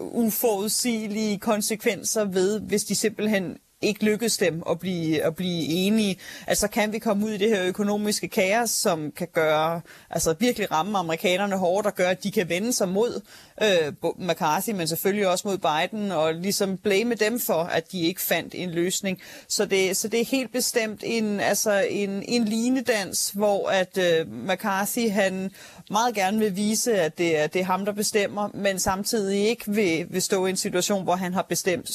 uforudsigelige 0.00 1.38
konsekvenser 1.38 2.24
ved, 2.24 2.60
hvis 2.60 2.84
de 2.84 2.94
simpelthen 2.94 3.56
ikke 3.82 4.04
lykkes 4.04 4.36
dem 4.36 4.62
at 4.70 4.78
blive, 4.78 5.22
at 5.22 5.36
blive 5.36 5.64
enige, 5.66 6.18
altså 6.46 6.68
kan 6.68 6.92
vi 6.92 6.98
komme 6.98 7.26
ud 7.26 7.30
i 7.30 7.36
det 7.36 7.48
her 7.48 7.64
økonomiske 7.64 8.28
kaos, 8.28 8.70
som 8.70 9.12
kan 9.16 9.28
gøre, 9.32 9.80
altså 10.10 10.34
virkelig 10.38 10.70
ramme 10.70 10.98
amerikanerne 10.98 11.56
hårdt 11.56 11.86
og 11.86 11.94
gøre, 11.94 12.10
at 12.10 12.24
de 12.24 12.30
kan 12.30 12.48
vende 12.48 12.72
sig 12.72 12.88
mod 12.88 13.20
øh, 13.62 13.92
McCarthy, 14.18 14.70
men 14.70 14.88
selvfølgelig 14.88 15.28
også 15.28 15.48
mod 15.48 15.58
Biden, 15.58 16.10
og 16.12 16.34
ligesom 16.34 16.76
blame 16.76 17.14
dem 17.14 17.40
for, 17.40 17.62
at 17.62 17.92
de 17.92 18.00
ikke 18.00 18.22
fandt 18.22 18.54
en 18.54 18.70
løsning. 18.70 19.20
Så 19.48 19.64
det, 19.64 19.96
så 19.96 20.08
det 20.08 20.20
er 20.20 20.24
helt 20.24 20.52
bestemt 20.52 21.00
en, 21.04 21.40
altså 21.40 21.86
en, 21.90 22.22
en 22.28 22.44
linedans, 22.44 23.30
hvor 23.30 23.68
at 23.68 23.98
øh, 23.98 24.32
McCarthy 24.32 25.10
han 25.10 25.50
meget 25.90 26.14
gerne 26.14 26.38
vil 26.38 26.56
vise, 26.56 27.00
at 27.00 27.18
det 27.18 27.38
er, 27.38 27.46
det 27.46 27.60
er 27.60 27.64
ham, 27.64 27.84
der 27.84 27.92
bestemmer, 27.92 28.48
men 28.54 28.78
samtidig 28.78 29.48
ikke 29.48 29.64
vil, 29.66 30.06
vil 30.10 30.22
stå 30.22 30.46
i 30.46 30.50
en 30.50 30.56
situation, 30.56 31.04
hvor 31.04 31.16
han 31.16 31.34
har 31.34 31.42
bestemt 31.42 31.90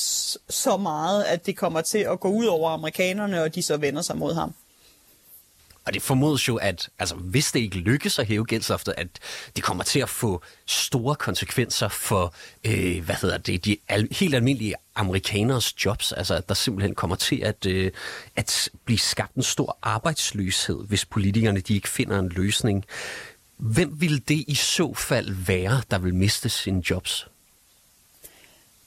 så 0.50 0.77
meget, 0.77 1.24
at 1.24 1.46
det 1.46 1.58
kommer 1.58 1.75
til 1.82 1.98
at 1.98 2.20
gå 2.20 2.27
ud 2.27 2.46
over 2.46 2.70
amerikanerne, 2.70 3.41
og 3.41 3.55
de 3.55 3.62
så 3.62 3.77
vender 3.77 4.01
sig 4.01 4.17
mod 4.17 4.34
ham. 4.34 4.53
Og 5.86 5.94
det 5.94 6.01
formodes 6.01 6.48
jo, 6.48 6.55
at 6.55 6.89
altså, 7.00 7.15
hvis 7.15 7.51
det 7.51 7.60
ikke 7.60 7.77
lykkes 7.77 8.20
at 8.20 8.27
hæve 8.27 8.46
gældsloftet, 8.46 8.94
at 8.98 9.08
det 9.55 9.63
kommer 9.63 9.84
til 9.84 10.00
at 10.00 10.10
få 10.10 10.41
store 10.65 11.15
konsekvenser 11.15 11.88
for, 11.88 12.34
øh, 12.63 13.05
hvad 13.05 13.15
hedder 13.15 13.38
det, 13.38 13.65
de 13.65 13.77
al- 13.88 14.08
helt 14.12 14.36
almindelige 14.36 14.75
amerikaners 14.96 15.86
jobs. 15.86 16.12
Altså, 16.12 16.36
at 16.36 16.50
der 16.50 16.55
simpelthen 16.55 16.96
kommer 16.96 17.15
til 17.15 17.41
at, 17.44 17.66
øh, 17.66 17.92
at 18.35 18.70
blive 18.85 19.00
skabt 19.00 19.35
en 19.35 19.44
stor 19.44 19.77
arbejdsløshed, 19.81 20.88
hvis 20.88 21.05
politikerne 21.05 21.59
de 21.59 21.75
ikke 21.75 21.90
finder 21.90 22.20
en 22.20 22.29
løsning. 22.29 22.85
Hvem 23.57 24.01
vil 24.01 24.27
det 24.27 24.44
i 24.48 24.55
så 24.55 24.94
fald 24.94 25.46
være, 25.46 25.81
der 25.92 25.98
vil 25.98 26.16
miste 26.16 26.50
sine 26.50 26.83
jobs? 26.90 27.27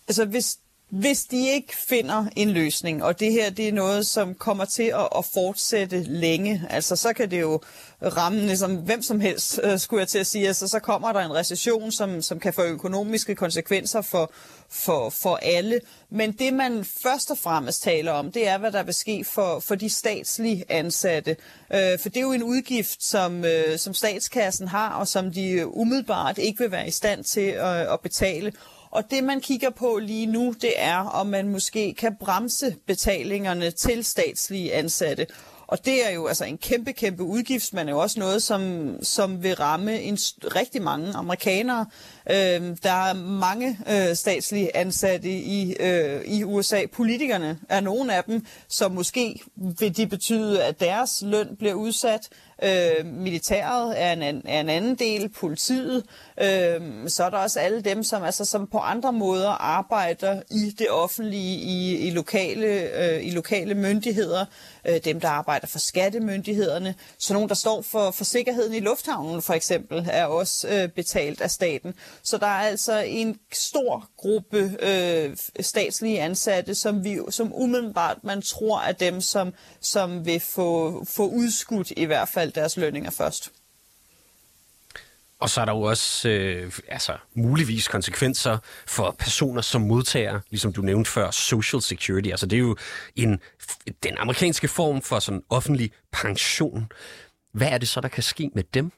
Altså, 0.08 0.24
hvis 0.24 0.58
hvis 0.90 1.24
de 1.24 1.48
ikke 1.48 1.76
finder 1.76 2.26
en 2.36 2.50
løsning, 2.50 3.04
og 3.04 3.20
det 3.20 3.32
her 3.32 3.50
det 3.50 3.68
er 3.68 3.72
noget, 3.72 4.06
som 4.06 4.34
kommer 4.34 4.64
til 4.64 4.82
at, 4.82 5.08
at 5.16 5.24
fortsætte 5.34 6.02
længe, 6.02 6.62
altså 6.70 6.96
så 6.96 7.12
kan 7.12 7.30
det 7.30 7.40
jo 7.40 7.60
ramme 8.02 8.40
ligesom, 8.40 8.76
hvem 8.76 9.02
som 9.02 9.20
helst, 9.20 9.60
øh, 9.62 9.78
skulle 9.78 10.00
jeg 10.00 10.08
til 10.08 10.18
at 10.18 10.26
sige. 10.26 10.46
Altså 10.48 10.68
så 10.68 10.78
kommer 10.78 11.12
der 11.12 11.20
en 11.20 11.34
recession, 11.34 11.92
som, 11.92 12.22
som 12.22 12.40
kan 12.40 12.52
få 12.52 12.62
økonomiske 12.62 13.34
konsekvenser 13.34 14.02
for, 14.02 14.32
for, 14.70 15.10
for 15.10 15.36
alle. 15.36 15.80
Men 16.10 16.32
det 16.32 16.54
man 16.54 16.84
først 17.02 17.30
og 17.30 17.38
fremmest 17.38 17.82
taler 17.82 18.12
om, 18.12 18.32
det 18.32 18.48
er, 18.48 18.58
hvad 18.58 18.72
der 18.72 18.82
vil 18.82 18.94
ske 18.94 19.24
for, 19.24 19.60
for 19.60 19.74
de 19.74 19.90
statslige 19.90 20.64
ansatte. 20.68 21.36
Øh, 21.74 21.98
for 21.98 22.08
det 22.08 22.16
er 22.16 22.20
jo 22.22 22.32
en 22.32 22.42
udgift, 22.42 23.04
som, 23.04 23.44
øh, 23.44 23.78
som 23.78 23.94
statskassen 23.94 24.68
har, 24.68 24.94
og 24.94 25.08
som 25.08 25.32
de 25.32 25.66
umiddelbart 25.66 26.38
ikke 26.38 26.58
vil 26.58 26.70
være 26.70 26.88
i 26.88 26.90
stand 26.90 27.24
til 27.24 27.50
at, 27.50 27.92
at 27.92 28.00
betale. 28.00 28.52
Og 28.90 29.10
det, 29.10 29.24
man 29.24 29.40
kigger 29.40 29.70
på 29.70 29.98
lige 30.02 30.26
nu, 30.26 30.54
det 30.60 30.72
er, 30.76 30.96
om 30.96 31.26
man 31.26 31.48
måske 31.48 31.94
kan 31.94 32.16
bremse 32.20 32.76
betalingerne 32.86 33.70
til 33.70 34.04
statslige 34.04 34.74
ansatte. 34.74 35.26
Og 35.68 35.84
det 35.84 36.06
er 36.06 36.10
jo 36.10 36.26
altså 36.26 36.44
en 36.44 36.58
kæmpe, 36.58 36.92
kæmpe 36.92 37.22
udgift, 37.22 37.74
men 37.74 37.88
er 37.88 37.92
jo 37.92 37.98
også 37.98 38.20
noget, 38.20 38.42
som, 38.42 38.92
som 39.02 39.42
vil 39.42 39.54
ramme 39.54 40.00
en 40.00 40.18
rigtig 40.42 40.82
mange 40.82 41.12
amerikanere. 41.12 41.86
Øh, 42.30 42.76
der 42.82 42.92
er 42.92 43.12
mange 43.14 43.78
øh, 43.90 44.16
statslige 44.16 44.76
ansatte 44.76 45.30
i, 45.30 45.76
øh, 45.80 46.24
i 46.24 46.44
USA. 46.44 46.80
Politikerne 46.92 47.58
er 47.68 47.80
nogle 47.80 48.14
af 48.14 48.24
dem, 48.24 48.46
som 48.68 48.92
måske 48.92 49.40
vil 49.56 49.96
de 49.96 50.06
betyde, 50.06 50.64
at 50.64 50.80
deres 50.80 51.22
løn 51.26 51.56
bliver 51.58 51.74
udsat. 51.74 52.28
Øh, 52.62 53.06
militæret 53.06 54.02
er 54.02 54.12
en, 54.12 54.22
er 54.44 54.60
en 54.60 54.68
anden 54.68 54.94
del, 54.94 55.28
politiet. 55.28 56.04
Øh, 56.40 57.08
så 57.08 57.24
er 57.24 57.30
der 57.30 57.38
også 57.38 57.60
alle 57.60 57.80
dem, 57.80 58.02
som, 58.02 58.22
altså, 58.22 58.44
som 58.44 58.66
på 58.66 58.78
andre 58.78 59.12
måder 59.12 59.50
arbejder 59.50 60.42
i 60.50 60.74
det 60.78 60.90
offentlige, 60.90 61.58
i, 61.58 61.96
i, 61.96 62.10
lokale, 62.10 62.66
øh, 62.66 63.26
i 63.26 63.30
lokale 63.30 63.74
myndigheder. 63.74 64.44
Øh, 64.88 65.04
dem, 65.04 65.20
der 65.20 65.28
arbejder 65.28 65.66
for 65.66 65.78
skattemyndighederne. 65.78 66.94
Så 67.18 67.32
nogen, 67.32 67.48
der 67.48 67.54
står 67.54 67.82
for, 67.82 68.10
for 68.10 68.24
sikkerheden 68.24 68.74
i 68.74 68.80
lufthavnen 68.80 69.42
for 69.42 69.54
eksempel, 69.54 70.08
er 70.10 70.24
også 70.24 70.68
øh, 70.68 70.88
betalt 70.88 71.40
af 71.40 71.50
staten. 71.50 71.94
Så 72.22 72.38
der 72.38 72.46
er 72.46 72.68
altså 72.68 72.98
en 72.98 73.38
stor 73.52 74.08
gruppe 74.18 74.76
øh, 74.82 75.36
statslige 75.60 76.22
ansatte, 76.22 76.74
som, 76.74 77.04
vi, 77.04 77.18
som 77.30 77.52
umiddelbart 77.54 78.24
man 78.24 78.42
tror 78.42 78.80
er 78.80 78.92
dem, 78.92 79.20
som, 79.20 79.54
som 79.80 80.26
vil 80.26 80.40
få, 80.40 81.04
få 81.04 81.28
udskudt 81.28 81.92
i 81.96 82.04
hvert 82.04 82.28
fald 82.28 82.52
deres 82.52 82.76
lønninger 82.76 83.10
først. 83.10 83.52
Og 85.40 85.50
så 85.50 85.60
er 85.60 85.64
der 85.64 85.72
jo 85.72 85.82
også 85.82 86.28
øh, 86.28 86.72
altså, 86.88 87.16
muligvis 87.34 87.88
konsekvenser 87.88 88.58
for 88.86 89.16
personer, 89.18 89.62
som 89.62 89.80
modtager, 89.80 90.40
ligesom 90.50 90.72
du 90.72 90.82
nævnte 90.82 91.10
før, 91.10 91.30
Social 91.30 91.82
Security. 91.82 92.28
Altså 92.28 92.46
det 92.46 92.56
er 92.56 92.60
jo 92.60 92.76
en, 93.16 93.40
den 94.02 94.18
amerikanske 94.18 94.68
form 94.68 95.02
for 95.02 95.18
sådan 95.18 95.42
offentlig 95.50 95.92
pension. 96.12 96.92
Hvad 97.52 97.68
er 97.68 97.78
det 97.78 97.88
så, 97.88 98.00
der 98.00 98.08
kan 98.08 98.22
ske 98.22 98.50
med 98.54 98.64
dem? 98.74 98.92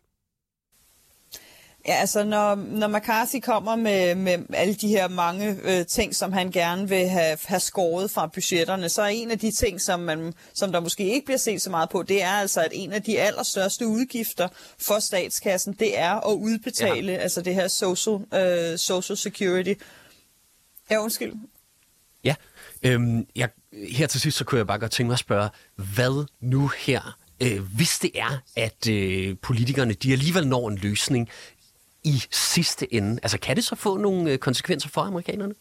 Ja, 1.86 1.94
altså 1.94 2.24
når, 2.24 2.54
når 2.54 2.88
McCarthy 2.88 3.40
kommer 3.40 3.76
med, 3.76 4.14
med 4.14 4.38
alle 4.54 4.74
de 4.74 4.88
her 4.88 5.08
mange 5.08 5.56
øh, 5.62 5.86
ting, 5.86 6.14
som 6.14 6.32
han 6.32 6.50
gerne 6.50 6.88
vil 6.88 7.08
have, 7.08 7.38
have 7.44 7.60
skåret 7.60 8.10
fra 8.10 8.26
budgetterne, 8.26 8.88
så 8.88 9.02
er 9.02 9.06
en 9.06 9.30
af 9.30 9.38
de 9.38 9.50
ting, 9.50 9.80
som, 9.80 10.00
man, 10.00 10.34
som 10.54 10.72
der 10.72 10.80
måske 10.80 11.04
ikke 11.04 11.24
bliver 11.24 11.38
set 11.38 11.62
så 11.62 11.70
meget 11.70 11.90
på, 11.90 12.02
det 12.02 12.22
er 12.22 12.30
altså, 12.30 12.60
at 12.60 12.70
en 12.74 12.92
af 12.92 13.02
de 13.02 13.20
allerstørste 13.20 13.86
udgifter 13.86 14.48
for 14.78 14.98
statskassen, 14.98 15.72
det 15.72 15.98
er 15.98 16.30
at 16.30 16.34
udbetale 16.34 17.12
ja. 17.12 17.18
altså 17.18 17.42
det 17.42 17.54
her 17.54 17.68
social, 17.68 18.20
øh, 18.34 18.78
social 18.78 19.16
security. 19.16 19.74
Ja, 20.90 21.02
undskyld. 21.02 21.32
Ja, 22.24 22.34
øhm, 22.82 23.26
jeg, 23.36 23.48
her 23.92 24.06
til 24.06 24.20
sidst, 24.20 24.36
så 24.36 24.44
kunne 24.44 24.58
jeg 24.58 24.66
bare 24.66 24.78
godt 24.78 24.92
tænke 24.92 25.08
mig 25.08 25.14
at 25.14 25.18
spørge, 25.18 25.48
hvad 25.76 26.26
nu 26.40 26.70
her 26.78 27.16
øh, 27.42 27.60
hvis 27.76 27.98
det 27.98 28.10
er, 28.14 28.42
at 28.56 28.88
øh, 28.88 29.36
politikerne 29.42 29.94
de 29.94 30.12
alligevel 30.12 30.46
når 30.46 30.68
en 30.68 30.78
løsning 30.78 31.28
i 32.04 32.22
sidste 32.30 32.94
ende? 32.94 33.20
Altså 33.22 33.38
kan 33.38 33.56
det 33.56 33.64
så 33.64 33.76
få 33.76 33.96
nogle 33.96 34.30
øh, 34.30 34.38
konsekvenser 34.38 34.88
for 34.88 35.00
amerikanerne? 35.00 35.54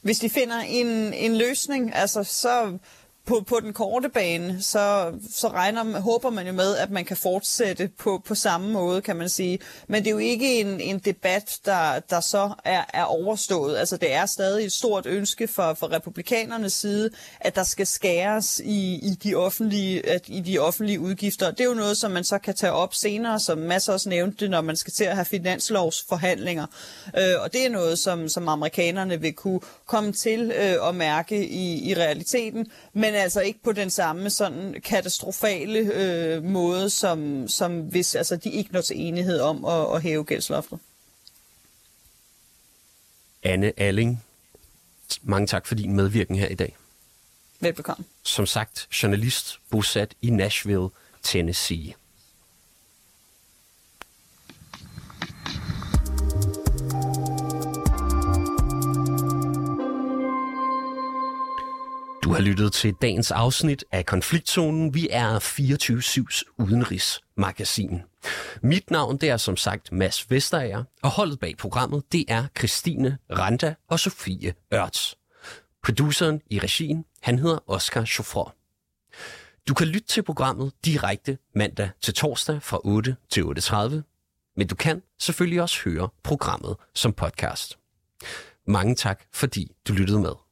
Hvis 0.00 0.18
de 0.18 0.30
finder 0.30 0.58
en, 0.58 0.86
en 1.14 1.36
løsning, 1.36 1.94
altså 1.94 2.24
så 2.24 2.78
på, 3.26 3.44
på 3.46 3.60
den 3.60 3.72
korte 3.72 4.08
bane, 4.08 4.62
så, 4.62 5.12
så 5.30 5.48
regner, 5.48 6.00
håber 6.00 6.30
man 6.30 6.46
jo 6.46 6.52
med, 6.52 6.76
at 6.76 6.90
man 6.90 7.04
kan 7.04 7.16
fortsætte 7.16 7.90
på, 7.98 8.22
på 8.26 8.34
samme 8.34 8.72
måde, 8.72 9.02
kan 9.02 9.16
man 9.16 9.28
sige. 9.28 9.58
Men 9.86 10.02
det 10.02 10.06
er 10.06 10.12
jo 10.12 10.18
ikke 10.18 10.60
en, 10.60 10.80
en 10.80 10.98
debat, 10.98 11.58
der, 11.64 12.00
der 12.00 12.20
så 12.20 12.54
er, 12.64 12.84
er 12.94 13.04
overstået. 13.04 13.76
Altså 13.76 13.96
det 13.96 14.12
er 14.12 14.26
stadig 14.26 14.64
et 14.64 14.72
stort 14.72 15.06
ønske 15.06 15.48
for, 15.48 15.74
for 15.74 15.92
republikanernes 15.92 16.72
side, 16.72 17.10
at 17.40 17.54
der 17.54 17.62
skal 17.62 17.86
skæres 17.86 18.60
i, 18.64 18.94
i, 18.94 19.18
de 19.24 19.34
offentlige, 19.34 20.08
at, 20.08 20.22
i 20.26 20.40
de 20.40 20.58
offentlige 20.58 21.00
udgifter. 21.00 21.50
Det 21.50 21.60
er 21.60 21.64
jo 21.64 21.74
noget, 21.74 21.96
som 21.96 22.10
man 22.10 22.24
så 22.24 22.38
kan 22.38 22.54
tage 22.54 22.72
op 22.72 22.94
senere, 22.94 23.40
som 23.40 23.58
masser 23.58 23.92
også 23.92 24.08
nævnte, 24.08 24.48
når 24.48 24.60
man 24.60 24.76
skal 24.76 24.92
til 24.92 25.04
at 25.04 25.14
have 25.14 25.24
finanslovsforhandlinger. 25.24 26.66
Øh, 27.18 27.40
og 27.40 27.52
det 27.52 27.66
er 27.66 27.70
noget, 27.70 27.98
som, 27.98 28.28
som 28.28 28.48
amerikanerne 28.48 29.20
vil 29.20 29.32
kunne 29.32 29.60
komme 29.86 30.12
til 30.12 30.52
øh, 30.56 30.88
at 30.88 30.94
mærke 30.94 31.46
i, 31.46 31.90
i 31.90 31.94
realiteten. 31.94 32.66
Men 32.92 33.13
men 33.14 33.22
altså 33.22 33.40
ikke 33.40 33.62
på 33.62 33.72
den 33.72 33.90
samme 33.90 34.30
sådan 34.30 34.80
katastrofale 34.84 35.78
øh, 35.78 36.44
måde, 36.44 36.90
som, 36.90 37.48
som 37.48 37.80
hvis 37.80 38.14
altså, 38.14 38.36
de 38.36 38.50
ikke 38.50 38.72
når 38.72 38.80
til 38.80 39.00
enighed 39.00 39.40
om 39.40 39.64
at, 39.64 39.96
at 39.96 40.02
hæve 40.02 40.24
gældsloftet. 40.24 40.78
Anne 43.42 43.72
Alling, 43.76 44.24
mange 45.22 45.46
tak 45.46 45.66
for 45.66 45.74
din 45.74 45.92
medvirken 45.92 46.36
her 46.36 46.48
i 46.48 46.54
dag. 46.54 46.76
Velbekomme. 47.60 48.04
Som 48.22 48.46
sagt, 48.46 48.88
journalist 49.02 49.60
bosat 49.70 50.14
i 50.22 50.30
Nashville, 50.30 50.88
Tennessee. 51.22 51.94
Du 62.24 62.32
har 62.32 62.40
lyttet 62.40 62.72
til 62.72 62.94
dagens 63.02 63.30
afsnit 63.30 63.84
af 63.92 64.06
Konfliktzonen. 64.06 64.94
Vi 64.94 65.08
er 65.10 65.38
24-7's 65.38 66.42
udenrigsmagasin. 66.58 68.02
Mit 68.62 68.90
navn 68.90 69.18
det 69.18 69.28
er 69.28 69.36
som 69.36 69.56
sagt 69.56 69.92
Mads 69.92 70.30
Vesterager, 70.30 70.84
og 71.02 71.10
holdet 71.10 71.40
bag 71.40 71.56
programmet 71.56 72.12
det 72.12 72.24
er 72.28 72.46
Christine 72.58 73.18
Randa 73.30 73.74
og 73.88 74.00
Sofie 74.00 74.54
Ørts. 74.74 75.18
Produceren 75.82 76.40
i 76.50 76.58
regien, 76.58 77.04
han 77.22 77.38
hedder 77.38 77.58
Oscar 77.66 78.04
Chauffeur. 78.04 78.54
Du 79.68 79.74
kan 79.74 79.86
lytte 79.86 80.08
til 80.08 80.22
programmet 80.22 80.72
direkte 80.84 81.38
mandag 81.54 81.90
til 82.00 82.14
torsdag 82.14 82.62
fra 82.62 82.80
8 82.84 83.16
til 83.30 83.42
8.30, 83.42 84.54
men 84.56 84.66
du 84.66 84.74
kan 84.74 85.02
selvfølgelig 85.18 85.62
også 85.62 85.80
høre 85.84 86.08
programmet 86.22 86.76
som 86.94 87.12
podcast. 87.12 87.78
Mange 88.66 88.94
tak, 88.94 89.22
fordi 89.32 89.72
du 89.88 89.92
lyttede 89.92 90.20
med. 90.20 90.43